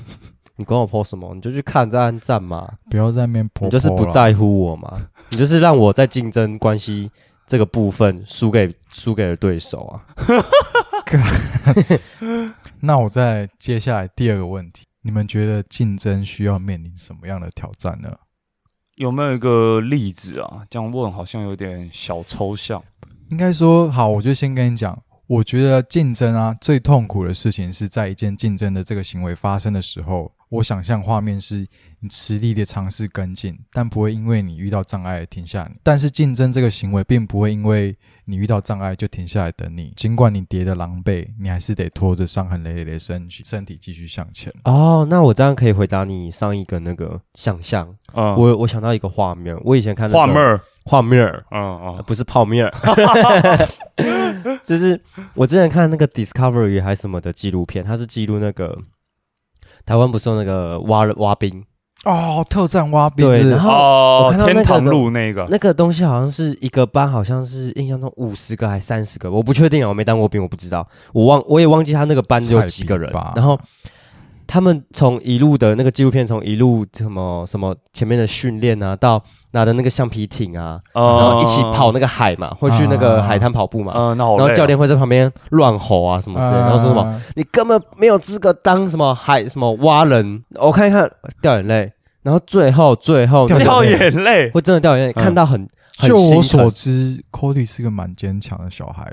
[0.56, 1.34] 你管我 po 什么？
[1.34, 4.92] 你就去看再按赞嘛，不要在那边 po，你就是不在乎我嘛？
[5.30, 7.10] 你就是让我在竞争关系。
[7.50, 10.06] 这个部分输给输给了对手啊！
[12.80, 18.16] 那我再接下来第二个问题，你们觉得竞争需要面临什么样的挑战呢？
[18.98, 20.64] 有没有一个例子啊？
[20.70, 22.84] 这样问好像有点小抽象。
[23.32, 30.32] 应该说好，我就先跟你讲，我觉得竞争啊，最痛苦的事情是在一件竞争的这个行为发生的时候。
[30.50, 31.66] 我想象画面是
[32.00, 35.78] 你吃力的尝试跟进，但不会因为你遇到障碍而停下你。
[35.84, 39.94] 但是竞争这个行为并不会因为你遇到障碍就停下来等你。
[39.96, 44.52] 尽管你跌的狼狈，你还是得拖着伤痕累累的身躯身体继续向前。
[44.64, 47.88] 哦，那我这样可以回答你上一个那个想象。
[48.14, 52.68] 嗯，我我想到一个画面，我以前看画面画面嗯嗯，不是泡面，
[54.66, 55.00] 就是
[55.36, 58.76] 我之前看那个 Discovery 还是什么的纪录片，它是记录那个。
[59.86, 61.64] 台湾不是有那个挖挖冰？
[62.06, 65.48] 哦，特战挖冰对，然后我看到天堂路那个。
[65.50, 73.60] 那个东西好像是一个班，好像是印象中五十个还三十个，我不确定啊，我没当过兵，我不知道，我忘我也忘记他那个班有几个人，然后。
[74.52, 91.08] 他们从一路的那个纪录片，从一路什么什么前面的训练啊，到拿着那个橡皮艇啊，然后一起跑那个海嘛，会去那个海滩跑步嘛，嗯然后教练会在旁边乱吼啊什么之类，然后说什么你根本没有资格当什么海什么蛙人，我看一看
[91.44, 95.68] 掉眼泪，然后最后最后 掉眼泪， 会真的掉眼泪，看到很
[96.00, 99.12] 就我所知，Cody 是个蛮坚强的小孩。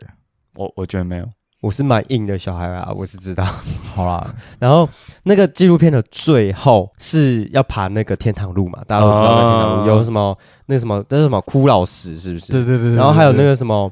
[0.54, 1.28] 我我觉得没有。
[1.62, 3.44] 我是蛮硬的小孩啊，我是知道。
[3.94, 4.88] 好啦，然后
[5.24, 12.52] 那个纪录片的最后是要爬那个天堂路嘛，大家都知道那天堂路有什么那什么那什么枯老石是不是？
[12.52, 12.94] 对对对。
[12.94, 13.90] 然后还有那个什么，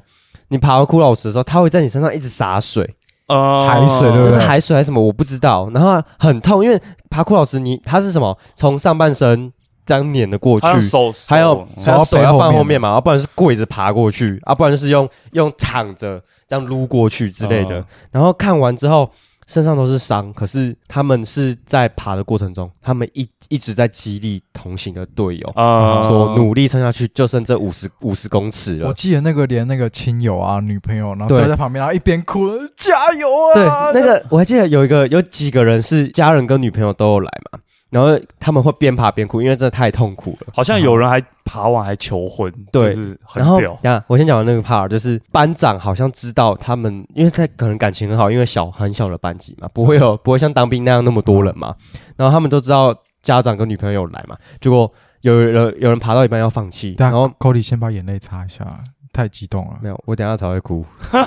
[0.49, 2.95] 你爬到枯老石的时候，它会在你身上一直洒水，
[3.27, 4.33] 呃，海水对不对？
[4.33, 5.01] 是海水还是什么？
[5.01, 5.69] 我不知道。
[5.73, 8.37] 然后很痛，因为爬枯老石，你它是什么？
[8.55, 9.51] 从上半身。
[9.85, 17.85] 这样碾的过去，手还有手要放后面嘛，要不然是跪着爬过去，啊，不然就是用用躺着这样撸过去之类的。
[18.11, 19.09] 然后看完之后，
[19.45, 28.87] 身上都是伤，可是他们是在爬的过程中，他们一一直在激励同行的队友啊，说努力撑下去，就剩这五十五十公尺了。
[28.87, 33.91] 我记得那个连那个亲友啊、女朋友，然后都在旁边，然后一边哭，加油啊！
[33.91, 37.59] 对，那个我还记得有一个有几个人是家人跟女朋友都有来嘛。
[37.89, 40.47] 然后他们会边爬边哭，因为这太痛苦了。
[40.53, 42.95] 好像有人还爬完还求婚，对，
[43.33, 51.73] 然后呀，我先讲完那个 part，就是班长好像知道他们，因为他可能感情很好，因为小很小的班级嘛，不会有不会像当兵那样那么多人嘛。
[52.17, 59.77] 然后他们都知道家长跟女朋友来嘛，结果有人有人爬到一半要放弃，然后 Cody 先把眼泪擦一下，太激动了。
[59.81, 60.85] 没有，我等下才会哭。
[61.11, 61.25] 刚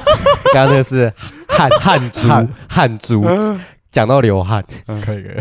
[0.53, 1.13] 刚那个是
[1.49, 2.29] 汗汗珠
[2.69, 3.25] 汗珠，
[3.91, 5.37] 讲到流汗，可以可以。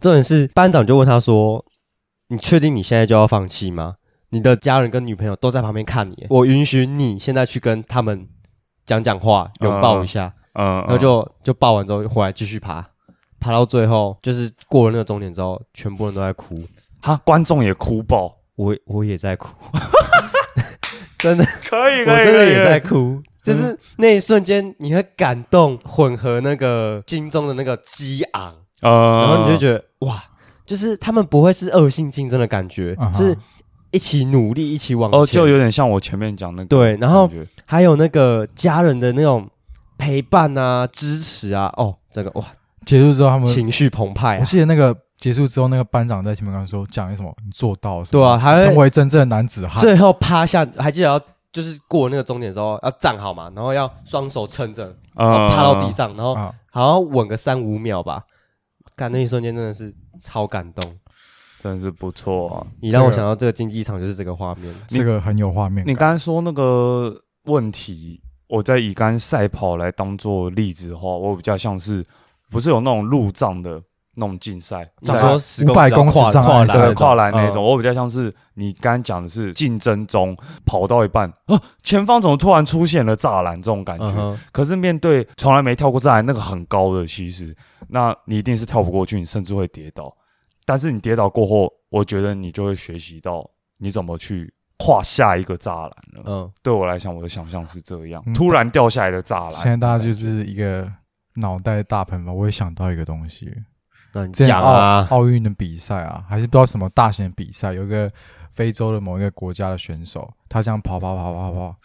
[0.00, 1.64] 重点是班长就问他说
[2.28, 3.96] ：“你确定你现在就要放弃吗？
[4.30, 8.28] 你的家人跟女朋友都在旁边看你，我允许你现在去跟他们
[8.84, 10.34] 讲讲话，拥抱一下。
[10.54, 12.84] 嗯，然后就就抱完之后回来继续爬，
[13.38, 16.54] 爬到最后就是过了那个终点之后，全部人都在哭，
[17.00, 19.48] 哈，观众也哭爆，我我也在哭，
[21.18, 30.22] 真的可以，我真的也在哭，就是那一瞬间你会感动混合那个心中的那个激昂。”呃，然后你就觉得哇，
[30.64, 33.36] 就是他们不会是恶性竞争的感觉，是
[33.90, 35.20] 一起努力，一起往前。
[35.20, 36.66] 哦，就有点像我前面讲那个。
[36.66, 37.30] 对，然后
[37.64, 39.48] 还有那个家人的那种
[39.96, 41.72] 陪伴啊、支持啊。
[41.76, 42.44] 哦，这个哇，
[42.84, 44.38] 结束之后他们情绪澎湃。
[44.38, 49.80] 我记得那个结束之后，那个班长在前面刚说讲什么，你做到对啊，还成为真正的男子汉。
[49.80, 51.18] 最后趴下，还记得要
[51.50, 56.34] 就是过那个终点的时候要站好嘛，然后要双手撑着，然后趴到地上，然后
[56.70, 58.22] 好像稳个三五秒吧。
[58.96, 60.96] 感那一瞬间真的是超感动，
[61.60, 62.66] 真的是不错啊！
[62.80, 65.86] 你让我想到这个竞技场就是这个画面， 这个很有画面。
[65.86, 72.02] 你刚才说那个问题，我在以刚赛跑来当做例子的话，我比较像是
[72.50, 73.82] 不是有那种路障的
[74.14, 75.36] 那种竞赛，说
[75.70, 84.38] 五百公尺跨栏跨栏那种，我比较像是你刚刚讲的是竞争中跑到一半啊，前方怎么突然出现了栅栏这种感觉？
[84.52, 87.54] 可是面对从来没跳过栅栏，那个很高的，其实。
[87.88, 90.14] 那你一定是跳不过去，你甚至会跌倒。
[90.64, 96.22] 但是你跌倒过后，我觉得你就会学习到你怎么去跨下一个栅栏了。
[96.26, 99.52] 嗯，对我来讲，我的想象是这样：突然掉下来的栅栏。
[99.52, 100.90] 现在大家就是一个
[101.34, 103.54] 脑袋大喷吧，我也想到一个东西。
[104.12, 108.10] 那讲啊，奥运的比赛啊，还是不知道什么大型比赛，有一个
[108.50, 111.76] 非洲的某一个国家的选手，他这样跑跑跑跑跑。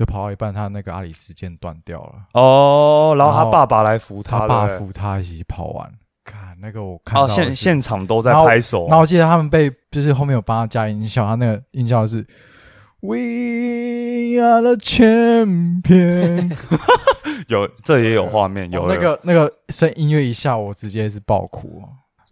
[0.00, 5.92] 就跑到一半，他那个阿里斯腱断掉了哦，然后他爸爸来扶他，他爸扶他一起跑完。
[6.24, 8.86] 看那个，我看到现现场都在拍手。
[8.86, 12.26] 然后我记得他们被就是后面有帮他加音效，他那个音效是
[13.00, 16.50] We are the champion。
[17.48, 21.82] 有这也有画面，有那个那个声音乐一下，我直接是爆哭。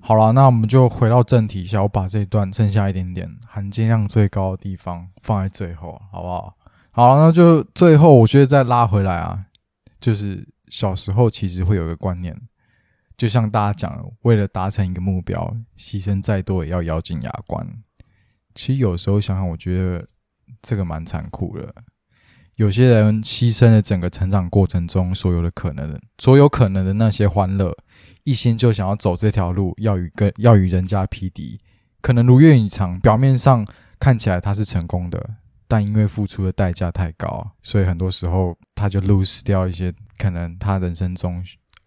[0.01, 6.55] 好了，那我们就回到正题一下，我把这一段剩下一点点含金量最高的地方放在最后，好不好？
[6.91, 9.47] 好，那就最后，我觉得再拉回来啊，
[10.01, 12.37] 就是小时候其实会有一个观念，
[13.17, 17.67] 就像大家讲，为了达成一个目标，牺牲再多也要咬紧牙关。
[18.55, 20.09] 其实有时候想想，我觉得
[20.61, 21.73] 这个蛮残酷的。
[22.57, 27.73] 有些人牺牲了整个成长过程中所有的可能，所有可能的那些欢乐，
[28.25, 31.61] 一心就想要走这条路，要与跟要与人家匹敌，
[32.01, 33.65] 可能如愿以偿，表面上
[34.01, 35.37] 看起来他是成功的。
[35.71, 41.45] 但因为付出的代价太高，所以很多时候他就 lose 掉一些可能他人生中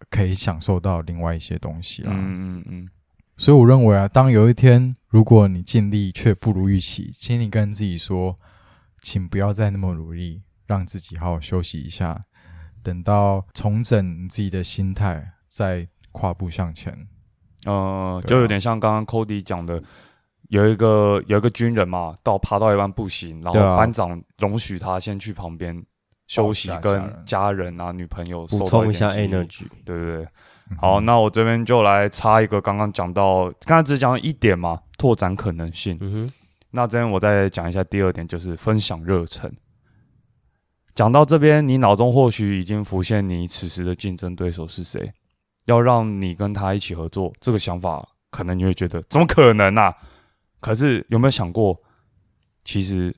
[0.08, 2.10] 可以享受到另外一些东西了。
[2.12, 2.88] 嗯嗯嗯。
[3.36, 8.38] 所以我认为啊，当有一天如果你尽力却不如预期，请你跟自己说，
[9.00, 12.24] 请不要再那么努力，让自己好好休息一下，
[12.84, 17.08] 等到重整自己的心态，再跨步向前。
[17.64, 19.82] 呃，就有点像刚刚 Cody 讲的。
[20.52, 25.82] 有一个有一个军人嘛，到爬到一半不行，然后班长容许他先去旁边
[26.26, 30.28] 休息，跟家人啊、女朋友补充一下 energy，对不对？
[30.78, 35.96] 好，那我这边就来插一个，刚刚讲到，刚才只讲一点嘛，拓展可能性。
[36.02, 36.32] 嗯哼，
[36.72, 39.50] 那这边我再讲一下第二点，就是分享热忱。
[40.94, 45.10] 讲到这边，你脑中或许已经浮现你此时的竞争对手是谁，
[45.64, 49.96] 要让你跟他一起合作，这个想法可能你会觉得怎么可能啊？
[50.62, 51.78] 可是有没有想过，
[52.64, 53.14] 其实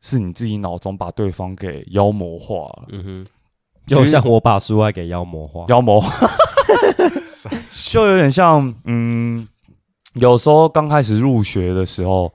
[0.00, 2.86] 是你自己脑中把对方给妖魔化了？
[2.92, 3.26] 嗯哼，
[3.86, 6.30] 就像我把书爱给妖魔化，妖魔化，
[7.92, 9.46] 就有点像，嗯，
[10.14, 12.32] 有时候刚开始入学的时候，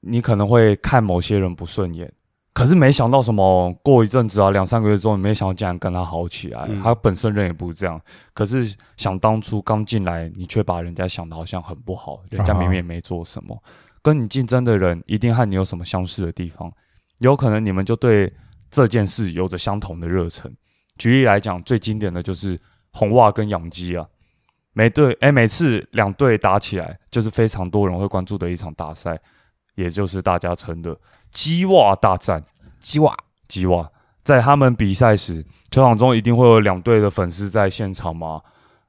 [0.00, 2.10] 你可能会看某些人不顺眼。
[2.52, 6.68] 可是没想到什么，过一阵子啊，两三个月之后，你没想到竟然跟他好起来。
[6.82, 7.98] 他本身人也不是这样，
[8.34, 13.56] 可是想当初刚进来，你却把人家想的好像很不好，人家明明也没做什么。
[14.02, 16.70] 跟你竞争的人一定和你有什么相似的地方，
[17.18, 18.32] 有可能你们就对
[18.68, 20.52] 这件事有着相同的热忱。
[20.98, 22.58] 举例来讲，最经典的就是
[22.92, 24.04] 红袜跟养鸡啊，
[24.72, 29.18] 每队哎每次两队打起来，就是非常多人会关注的一场大赛，
[29.76, 30.98] 也就是大家称的。
[31.32, 32.42] 鸡袜大战，
[32.80, 33.16] 鸡袜，
[33.48, 33.88] 鸡袜，
[34.22, 38.40] 在他们比赛时，球场中一定会有两队的粉丝在现场吗？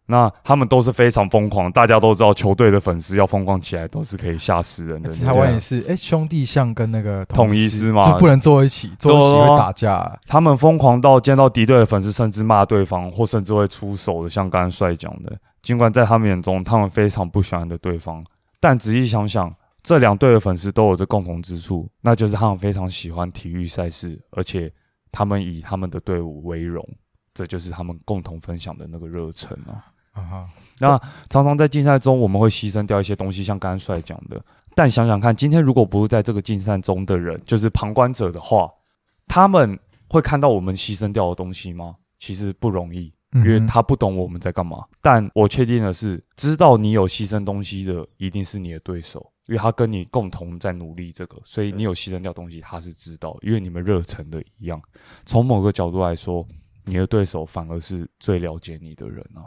[0.07, 5.09] 那他们都是非常疯狂，大家都知道，球队的粉丝要疯狂起来都是可以吓死人的。
[5.09, 10.19] 台湾也是，哎，兄弟像跟那个统一师嘛，就不能坐一起，坐一起会打架。
[10.27, 15.31] 他们疯狂到见到敌对的粉丝，甚至骂对方，或甚至会出手的，像刚刚帅讲的。
[15.61, 18.21] 尽管在他们眼中，他们非常不喜欢的对方，
[18.59, 19.53] 但仔细想想。
[19.83, 24.71] 这两队的粉丝都有着共同之处，那就是他们非常喜欢体育赛事，而且
[25.11, 26.87] 他们以他们的队伍为荣，
[27.33, 29.85] 这就是他们共同分享的那个热忱啊！
[30.13, 34.43] 啊哈，那常常在竞赛中，我们会牺牲掉一些东西，像刚刚帅讲的。
[34.75, 38.69] 但想想看，今天如果不是在这个竞赛中的人，就是旁观者的话，
[39.27, 39.77] 他们
[40.09, 41.95] 会看到我们牺牲掉的东西吗？
[42.19, 44.85] 其实不容易，因为他不懂我们在干嘛。
[45.01, 49.31] 但我确定的是，知道你有牺牲东西的，一定是你的对手。
[49.47, 53.37] 因为他跟你共同在努力这个，所以你有牺牲掉东西，他是知道。
[53.41, 54.81] 因为你们热忱的一样，
[55.25, 56.47] 从某个角度来说，
[56.85, 59.43] 你的对手反而是最了解你的人啊。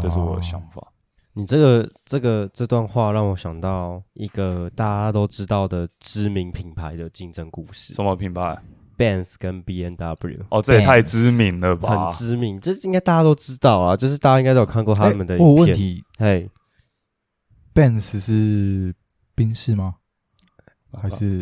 [0.00, 0.84] 这是我的想法。
[1.32, 7.94] 你这个这个这段话让我想到一个大家都知道的知名品牌的竞争故事。
[7.94, 8.60] 什么品牌
[9.00, 10.38] ？Benz 跟 B N W。
[10.50, 12.10] 哦，这也太知名了吧？
[12.10, 13.96] 很知名，这应该大家都知道啊。
[13.96, 15.36] 就是大家应该都有看过他们的。
[15.38, 16.50] 我问题，嘿
[17.74, 18.94] ，Benz 是。
[19.32, 19.94] 冰室吗？
[21.00, 21.40] 还是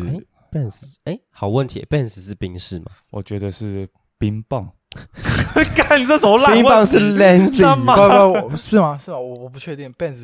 [0.53, 0.83] Benz？
[1.03, 2.85] 哎，好问题，Benz 是冰室吗？
[3.11, 4.69] 我觉得是冰棒。
[5.75, 6.53] 干这什么烂？
[6.53, 7.93] 冰棒是 Lancing 吗？
[8.41, 8.97] 不不，是吗？
[8.97, 9.19] 是吗？
[9.19, 9.93] 我我不确定。
[9.95, 10.23] Benz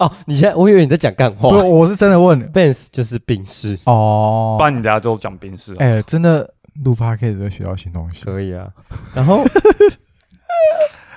[0.00, 1.48] 哦，你现在我以为你在讲干话。
[1.48, 4.56] 不，我是真的问 Benz 就是冰室哦。
[4.58, 5.76] 不然你等下都讲冰室。
[5.78, 8.24] 哎，真的录 p o d 会学到新东西。
[8.24, 8.72] 可以啊。
[9.14, 9.44] 然后。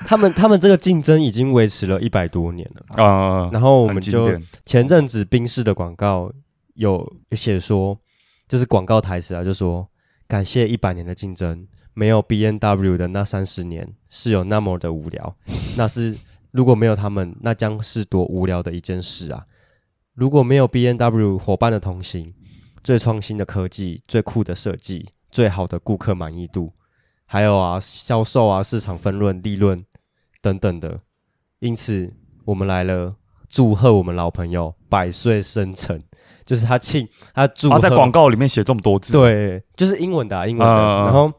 [0.06, 6.32] 他们他们这个竞争已经维持了一百多年了啊，然后我们就前阵子冰室的广告
[6.76, 8.00] 有写说，
[8.48, 9.86] 就是广告台词啊，就说
[10.28, 15.36] 感谢一百年的竞争，没有 B N W 的那三十年是有那么的无聊，
[15.76, 16.16] 那是
[16.52, 19.46] 如果没有他们，那将是多无聊的一件事啊！
[20.14, 22.34] 如果没有 B N W 伙伴的同行，
[22.84, 26.74] 最创新的科技，最酷的设计，最好的顾客满意度。
[27.28, 29.86] 还有啊，销售啊，市场分润、利润
[30.42, 31.00] 等等的，
[31.60, 32.12] 因此
[32.44, 33.14] 我们来了，
[33.48, 36.02] 祝贺我们老朋友百岁生辰，
[36.44, 40.74] 就是他庆他祝他在广告里面写这么多字，对，就是英文的，英文的。
[40.74, 41.32] 然后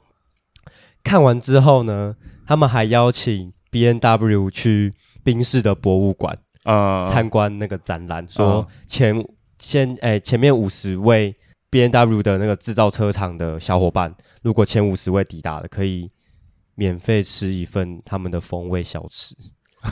[1.02, 2.14] 看完之后呢，
[2.46, 9.26] 他们还邀请 B N W 去宾士的博物馆啊参观那个展览，说前
[9.58, 11.34] 先哎前面五十位。
[11.70, 16.10] B N W 的那个制造车厂的小伙伴，如果前五十位抵达的，可以
[16.74, 19.34] 免费吃一份他们的风味小吃，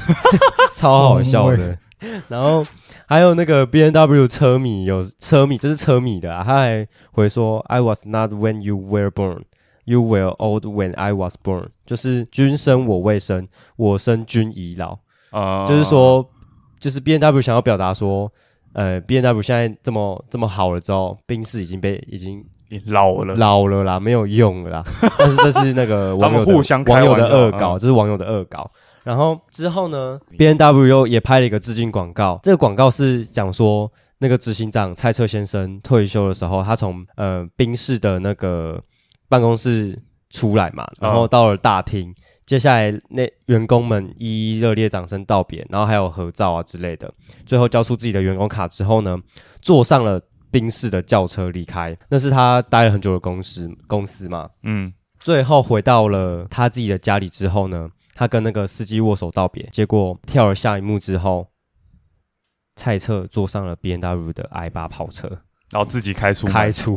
[0.74, 1.78] 超好笑的。
[2.28, 2.64] 然后
[3.06, 9.42] 还有那个 B N W 车迷，有车迷，这是车迷的啊，他还会说：“I was not when you were born,
[9.84, 14.98] you were old when I was born。”就是君生我未生，我生君已老
[15.30, 15.66] 啊。
[15.66, 16.26] 就是说，
[16.80, 18.32] 就是 B N W 想要表达说。
[18.76, 22.44] 呃，B N W 现在这么这么好了之后，冰室已经被已经
[22.84, 24.84] 老了老了啦，没有用了啦。
[25.18, 28.70] 但是这是那个网友互相网友的恶搞，这是网友的恶搞。
[29.02, 32.38] 然后之后呢，B N W 又也拍了一个致敬广告。
[32.42, 38.78] 这个广告是讲说，那个执行长蔡策先生退休的时候，他从呃冰室的那个
[39.26, 42.14] 办公室出来嘛，然后到了大厅。
[42.46, 47.12] 接下来，那员工们一一热烈掌声道别，然后还有合照啊之类的。
[47.44, 49.18] 最后交出自己的员工卡之后呢，
[49.60, 50.20] 坐上了
[50.50, 51.96] 宾士的轿车离开。
[52.08, 54.48] 那是他待了很久的公司公司嘛。
[54.62, 54.92] 嗯。
[55.18, 59.68] 最后回到了他自己的家里之后呢，他跟那个司机握手道别。
[59.72, 61.48] 结果跳了下一幕之后，
[62.76, 65.26] 蔡策坐上了 B N W 的 i 八跑车。
[65.72, 66.96] 然后自己开出开出，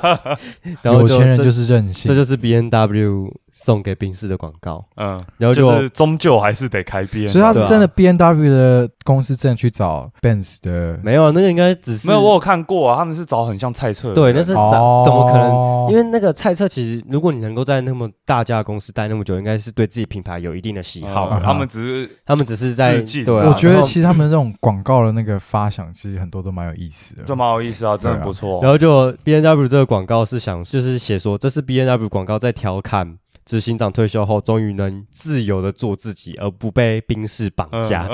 [0.80, 3.30] 然后有钱人就是任性，这就是 B N W。
[3.62, 15.90] 送给宾士的广告，嗯，然后就是终究还是得开 B，所以他是真的 B N W 的公司，真的去找 Benz 的，没有，那个应该只是没有，我有看过啊，他们是找很像蔡策，对，那是找怎么可能？
[15.90, 28.60] 因为那个蔡策其实，如果你能够在那么大家公司待那么久，应该是对自己品牌有一定的喜好，他们只是他们只是在对，我觉得其实他们这种广告的那个发想，其实很多都蛮有意思的，就蛮有意思啊，真的不错。
[28.62, 33.18] 然后就 B N W 这个广告是想就是写说，这是 B N W 广告在调侃。
[33.50, 38.06] 执行长退休后，终于能自由的做自己，而不被兵士绑架。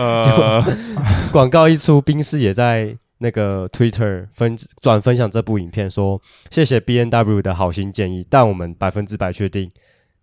[1.31, 6.19] 广告一出，兵士也在那个 Twitter 分转分享这部影片，说
[6.51, 9.71] 谢谢 B N W 的好心建议，但我们百分之百确定，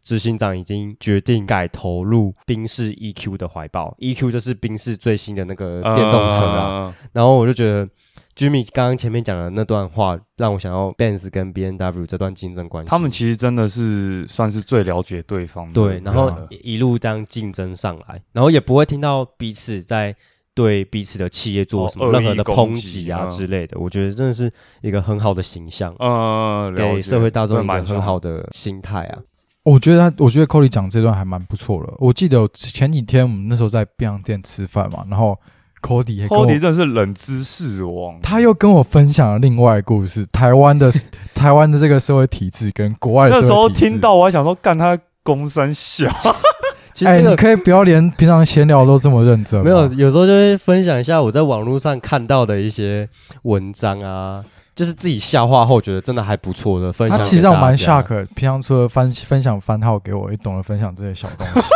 [0.04, 3.96] 执行长已经决定改投入宾士 E Q 的怀抱。
[3.98, 6.94] E Q 就是宾士最新的那个电动车啊。
[7.12, 7.90] 然后我就觉得。
[8.36, 12.90] Jimmy 刚刚前面讲的那段话，让我想要 Benz 跟 B N W 这段竞争关系。
[12.90, 15.74] 他们其实真的是算是最了解对方的。
[15.74, 20.16] 对，然后一路这样竞争上来，然后也不会听到彼此在
[20.56, 23.78] 对彼此的企业做什么任何的抨击啊之类的。
[23.80, 24.52] 我觉得真的是
[24.82, 29.20] 一个很好的形象，嗯，给社会大众一个很好的心态啊。
[29.64, 31.94] 我觉得他，我觉得 Cody 讲这段还蛮不错的。
[31.98, 35.38] 我记得前几天我们那时候在便当店吃饭嘛，然后。
[35.86, 38.18] Cody，Cody 真的是冷知识王。
[38.22, 40.90] 他又跟我分享了另外故事，台湾的
[41.36, 43.28] 台湾的这个社会体制跟国外。
[43.28, 46.10] 那时候听到我还想说，干他公三小。
[46.96, 49.62] 其实你可以不要连平常闲聊都这么认真。
[49.62, 53.10] 没有，有时候就会分享一下我在网络上看到的一些
[53.42, 54.42] 文章啊，
[54.76, 57.18] 就是自己消化后觉得真的还不错的分享。
[57.18, 61.62] 他其实让我蛮 shock，平常除了分分享番号给我，也懂得分享这些小东西。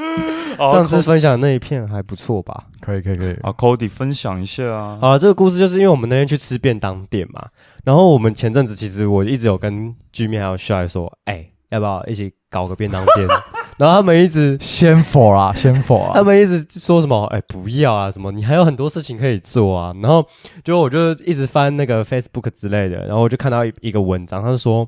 [0.60, 2.64] 上次分享那一片还不错吧？
[2.80, 4.98] 可以可以可以啊，Cody 分享一下啊。
[5.00, 7.46] 啊，这个故事就是因为我们那天去吃便当店嘛，
[7.82, 13.26] 然后我们前阵子其实我一直有跟居民还有 Shy 说，哎，要不要一起搞个便当店？
[13.78, 19.94] 然后他们一直先否啊，先否啊，他们一直说什么，哎，不要啊，什么你还有很多事情可以做啊。
[20.02, 20.22] 然后
[20.62, 24.86] 就我就一直翻那个 Facebook 之类的，然后我就看到一一个文章，他是说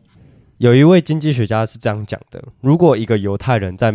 [0.59, 3.95] 有一位经济学家是这样讲的：如果一个犹太人在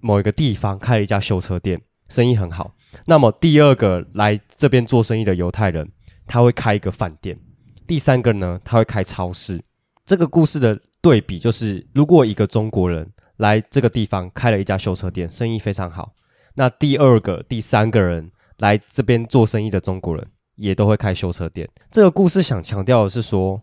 [0.00, 2.70] 某一个地方开了一家修车店，生意很好。
[3.06, 5.90] 那么第二个来这边做生意的犹太人，
[6.28, 7.36] 他会开一个饭店。
[7.88, 9.60] 第三个呢，他会开超市。
[10.06, 16.12] 这个故事的对比就是，如果一个中国人来这个地方开了一家修车店，生意非常好，
[16.54, 20.26] 那第二个、第三个人来这边做生意的中国人
[20.56, 21.68] 也都会开修车店。
[21.90, 23.62] 这个故事想强调的是说，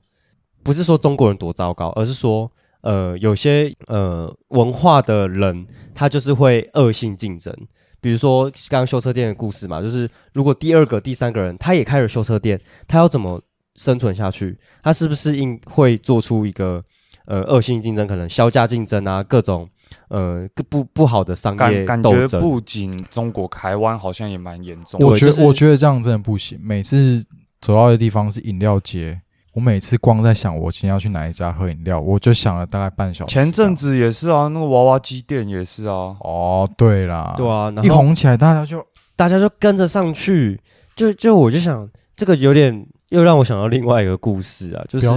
[0.63, 2.51] 不是说中国人多糟糕，而是说。
[2.81, 5.65] 呃，有些呃文化的人，
[5.95, 7.51] 他就是会恶性竞争。
[7.99, 13.41] 比如说刚刚修车店的故事嘛，就是如果第二个、第三个人他也开了修车店，他要怎么
[13.73, 14.55] 生存下去？
[14.83, 16.83] 他是不是应会做出一个
[17.26, 19.67] 呃恶性竞争，可能销价竞争啊，各种
[20.09, 24.99] 呃不不好的商业感觉不仅中国，台湾好像也蛮严重。
[25.01, 26.59] 我觉得我觉得这样真的不行。
[26.61, 27.23] 每次
[27.61, 29.21] 走到的地方是饮料街。
[29.53, 33.34] 我每次光在想我今天要去哪一家喝饮料，我就想了大概半小时。
[33.34, 36.13] 前阵子也是啊，那个娃娃机店也是啊。
[36.19, 40.59] 哦，对啦，对啊，一红起来，大家就大家就跟着上去。
[40.93, 45.07] 就就我就想，这个有点又让我想到另外一个故事啊，就是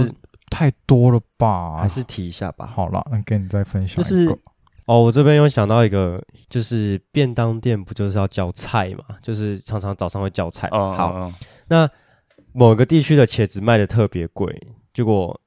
[0.49, 1.77] 太多了吧？
[1.77, 2.65] 还是提一下吧。
[2.65, 3.97] 好了，那跟你再分享。
[3.97, 4.27] 就是
[4.85, 9.03] 哦，我这边又想到一个，就是便当店不就是要叫菜嘛？
[9.21, 10.67] 就是常常早上会叫菜。
[10.71, 11.31] 好，
[11.67, 11.89] 那。
[12.51, 14.59] 某个地区的茄子卖的特别贵，
[14.91, 15.39] 结果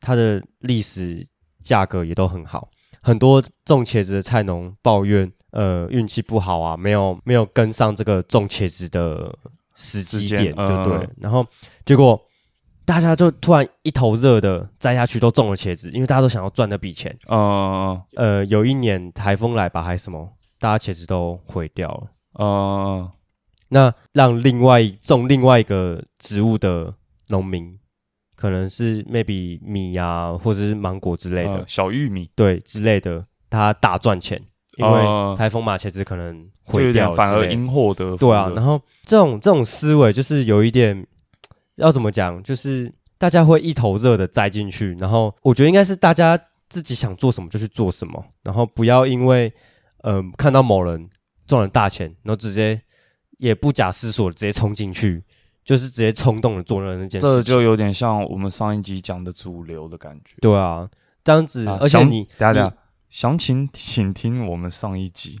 [0.00, 1.24] 它的历史
[1.62, 2.68] 价格也都很好。
[3.00, 9.32] 很多种茄子的菜农抱怨，呃，运气不好啊，没有没有跟上这个种茄子的
[9.76, 11.08] 时机点，就对。
[11.18, 11.46] 然后
[11.86, 12.20] 结果
[12.90, 17.16] 大家就突然一头热的摘下去，都种了茄子，因为大家都想要赚那笔钱。
[17.28, 20.28] 嗯呃，有一年台风来吧，还是什么，
[20.58, 22.10] 大家茄子都毁掉了。
[22.40, 23.08] 嗯。
[23.68, 26.92] 那让另外种另外一个植物的
[27.28, 27.64] 农民，
[28.34, 34.42] 可能是 maybe 米呀，或者是芒果之类的小玉米，对之类的，他大赚钱，
[34.78, 38.26] 因为台风马茄子可能毁掉，反而因祸得福。
[38.26, 41.06] 对啊，然后这种这种思维就是有一点
[41.80, 49.52] 要怎么讲，就是大家会一头热的栽进去，然后我觉得应该是大家自己想做什么就去做什么，然后不要因为
[50.04, 51.08] 嗯看到某人
[51.46, 52.80] 赚了大钱，然后直接。
[53.40, 55.24] 也不假思索直接冲进去，
[55.64, 57.26] 就是直接冲动的做了那件事。
[57.26, 60.34] 这就有点像我们上一集讲的主流的感觉。
[60.42, 60.86] 对啊，
[61.24, 62.70] 这样子，而且你，等下，
[63.08, 65.38] 详情请听我们上一集。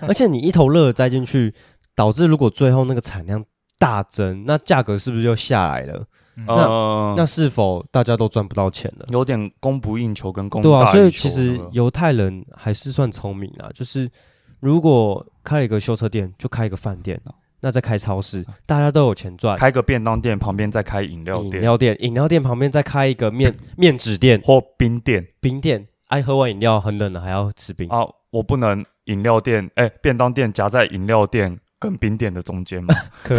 [0.00, 1.52] 而且你一头热栽进去，
[1.94, 3.44] 导致如果最后那个产量
[3.80, 6.04] 大增，那价格是不是就下来了？
[6.46, 9.06] 那那是否大家都赚不到钱了？
[9.10, 14.10] 有点供不应求跟供对啊，所以其实犹太人还是算聪明啊，就是
[14.60, 17.18] 如果开一个修车店，就开一个饭店
[17.62, 19.56] 那再开超市，大家都有钱赚。
[19.58, 25.88] 开个便当店旁边再开饮料店，饮料店饮料店旁边再开一个面面纸店或冰店，冰店。
[26.08, 28.00] 爱喝完饮料很冷了，还要吃冰啊？
[28.30, 32.94] 我不能饮料店哎，便当店夹在饮料店跟冰店的中间吗？
[33.24, 33.38] 可以，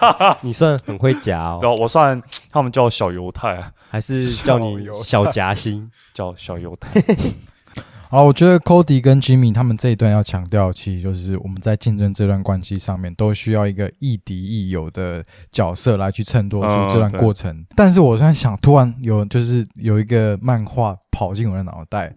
[0.40, 1.58] 你算很会夹哦。
[1.60, 5.90] 对，我算 他们叫小犹太啊，还是叫你小夹心？
[6.14, 6.88] 叫小犹太。
[8.08, 17.64] 好，我觉得 Cody 跟 Jimmy 他们这一段要强调，其实就是我们在竞争这段关系上面，都需要一个亦敌亦友的角色来去衬托出这段过程。
[17.74, 22.14] 但是我突然想，突然有就是有一个漫画跑进我的脑袋，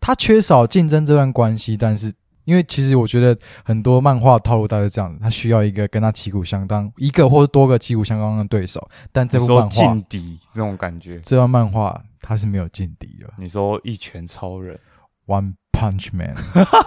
[0.00, 2.10] 它缺少竞争这段关系，但是
[2.44, 8.86] 因为其实我觉得很多漫画套路都是这样子，他需要一个跟他旗鼓相当，一个或者多个旗鼓相当的对手。
[9.12, 13.32] 但这部漫画劲敌那种感觉，这段漫画他是没有劲敌的。
[13.38, 14.78] 你说一拳超人。
[15.26, 16.34] One Punch Man，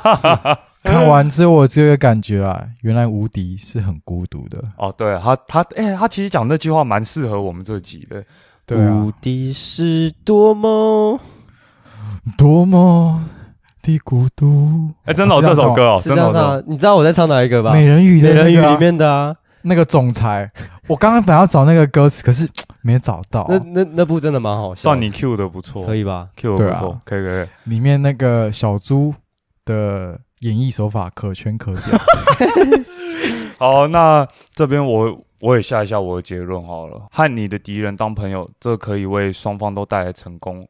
[0.84, 4.94] 看完之后我只有个感觉啊，原来无敌是很孤独的哦。
[4.96, 8.24] 对他，他哎，他其实讲那句话蛮适合我们这集的。
[8.68, 11.20] 对啊，无敌是多么
[12.38, 13.28] 多么
[13.88, 14.92] 的孤独。
[15.06, 16.62] 哎，真的这首歌哦，是这样唱。
[16.68, 17.72] 你知道我在唱哪一个吧？
[17.72, 18.78] 美人鱼的美人鱼里？
[18.78, 20.48] 面的，那个总裁。
[20.88, 22.50] 我刚刚本来要找那个歌词，可是。
[22.84, 27.48] 没找到，那那那部真的蛮好笑，算你 Q 的不错，可以吧？Q 的不错，可以可以。
[27.66, 27.82] 里？
[27.82, 29.14] 面那个小猪
[29.66, 32.86] 的演绎手法可圈可点。
[33.58, 34.26] 好，那
[34.56, 37.08] 这边我我也下一下我的结论好了。
[37.12, 40.66] 和你的敌人当朋友，这可以为双方都带来成功，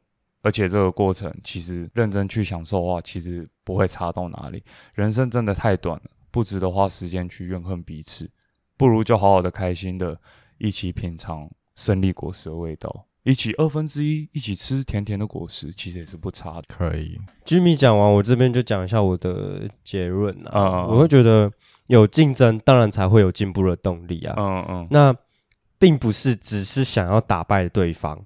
[0.47, 4.63] 而且这个过程其实认真去享受的话，其实不会差到哪里。
[4.93, 8.29] 人生真的太短了，不值得花时间去怨恨彼此，
[8.77, 10.17] 不如就好好的开心的
[10.57, 11.49] 一起品尝。
[11.75, 16.63] 胜利果实的味道，一起二分之一，一起吃甜甜的果实，其实也是不差的。
[16.67, 20.87] 可以，Jimmy 讲完，我这边就讲一下我的结论啊。
[20.87, 21.51] 我会觉得
[21.85, 24.33] 有竞争，当然才会有进步的动力啊。
[24.39, 24.87] 嗯嗯。
[24.89, 25.15] 那
[25.77, 28.19] 并不是只是想要打败对方，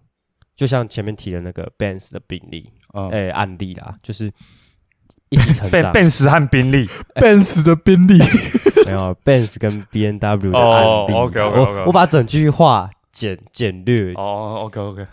[0.62, 2.72] 就像前面提的那个 Benz 的病例，
[3.12, 4.32] 哎，案例啦，就是
[5.30, 5.92] 一起成长。
[5.92, 8.20] Benz 和宾利，Benz 的宾利，
[8.86, 11.14] 没有 Benz 跟 B N W 的案例。
[11.14, 11.84] OK OK OK。
[11.88, 12.92] 我把整句话。
[13.12, 15.06] 简简略哦，OK OK，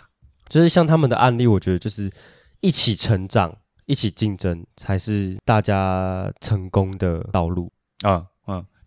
[0.49, 2.11] 就是像他们的案例，我觉得就是
[2.61, 3.53] 一起成长、
[3.87, 7.73] 一起竞争，才是大家成功的道路。
[8.03, 8.27] 啊嗯，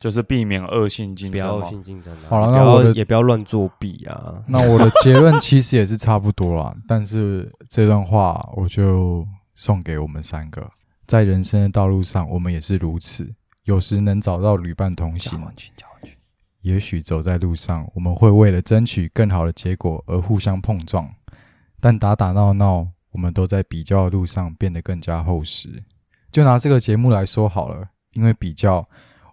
[0.02, 2.12] 就是避免恶性竞争，恶性竞争。
[2.28, 4.44] 好了，那我也不要乱作弊啊。
[4.48, 9.24] 那我的结论其实也是差不多啦， 但是这段话我就
[9.54, 10.68] 送给我们三个，
[11.06, 13.32] 在人生的道路上，我们也是如此，
[13.66, 15.40] 有时能找到旅伴同行。
[16.62, 21.08] 也许走在路上，我们会为了争取更好的结果而互相碰撞，
[21.80, 25.84] 但打打闹闹，我们都在比较的路上变得更加厚实。
[26.32, 28.88] 就拿这个节目来说好了，因为比较，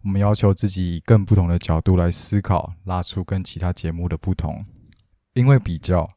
[0.05, 4.65] 我们要求自己以更不同的角度来思考，拉出跟其他节目的不同。
[5.35, 6.09] 因为比较，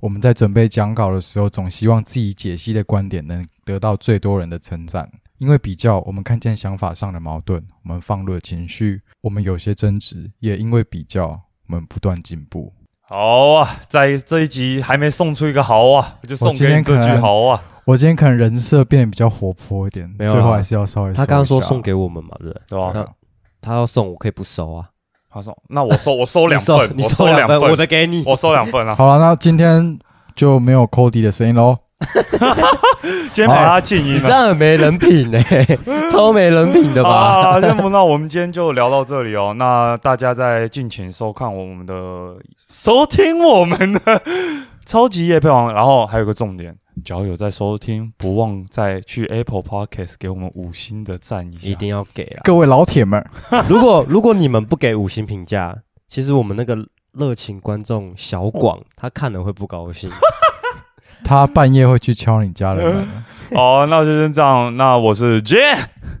[0.00, 5.10] 我们在准备讲稿的时候，总希望自己解析的观点能得到最多人的称赞。
[5.38, 11.28] 因为比较，我们看见想法上的矛盾，我们放入了情绪，我们有些争执，也因为比较，
[11.68, 12.72] 我们不断进步。
[13.02, 17.62] 好啊，在这一集还没送出一个好啊，就送给你这句好啊。
[17.84, 21.12] 我今天可能人设变得比较活泼一点，最后还是要稍微。
[21.12, 23.04] 他刚刚说送给我们嘛，对对吧？
[23.60, 24.86] 他要送，我可以不收啊。
[25.32, 29.96] 他说：“那我收，我收两份，我收两份，我的给你，我收两份啊。”好了，那今天
[30.34, 31.78] 就没有 Cody 的声音喽。
[33.32, 35.64] 今天把他静音了，这样很没人品哎，
[36.10, 37.58] 超没人品的吧？
[37.60, 39.54] 那么，那我们今天就聊到这里哦。
[39.56, 41.94] 那大家在尽情收看我们的、
[42.68, 44.22] 收听我们的
[44.84, 45.72] 超级夜配王。
[45.72, 52.40] 然后还有个重点，只要有在收听，不忘再去 Apple Podcast 给我们五星的赞一下，一定要给啊！
[52.44, 53.24] 各位老铁们，
[53.68, 55.76] 如果如果你们不给五星评价，
[56.06, 56.76] 其实我们那个
[57.12, 60.10] 热情观众小广他看了会不高兴。
[61.22, 63.06] 他半夜会去敲你家的门。
[63.54, 64.72] 好， 那就先这样。
[64.74, 65.58] 那我是 J，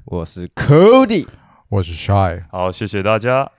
[0.04, 1.26] 我是 Cody，
[1.70, 2.42] 我是 Shy。
[2.50, 3.50] 好，谢谢大家。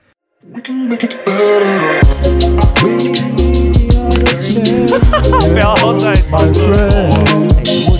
[5.53, 6.21] 不要再。
[6.31, 7.90] My.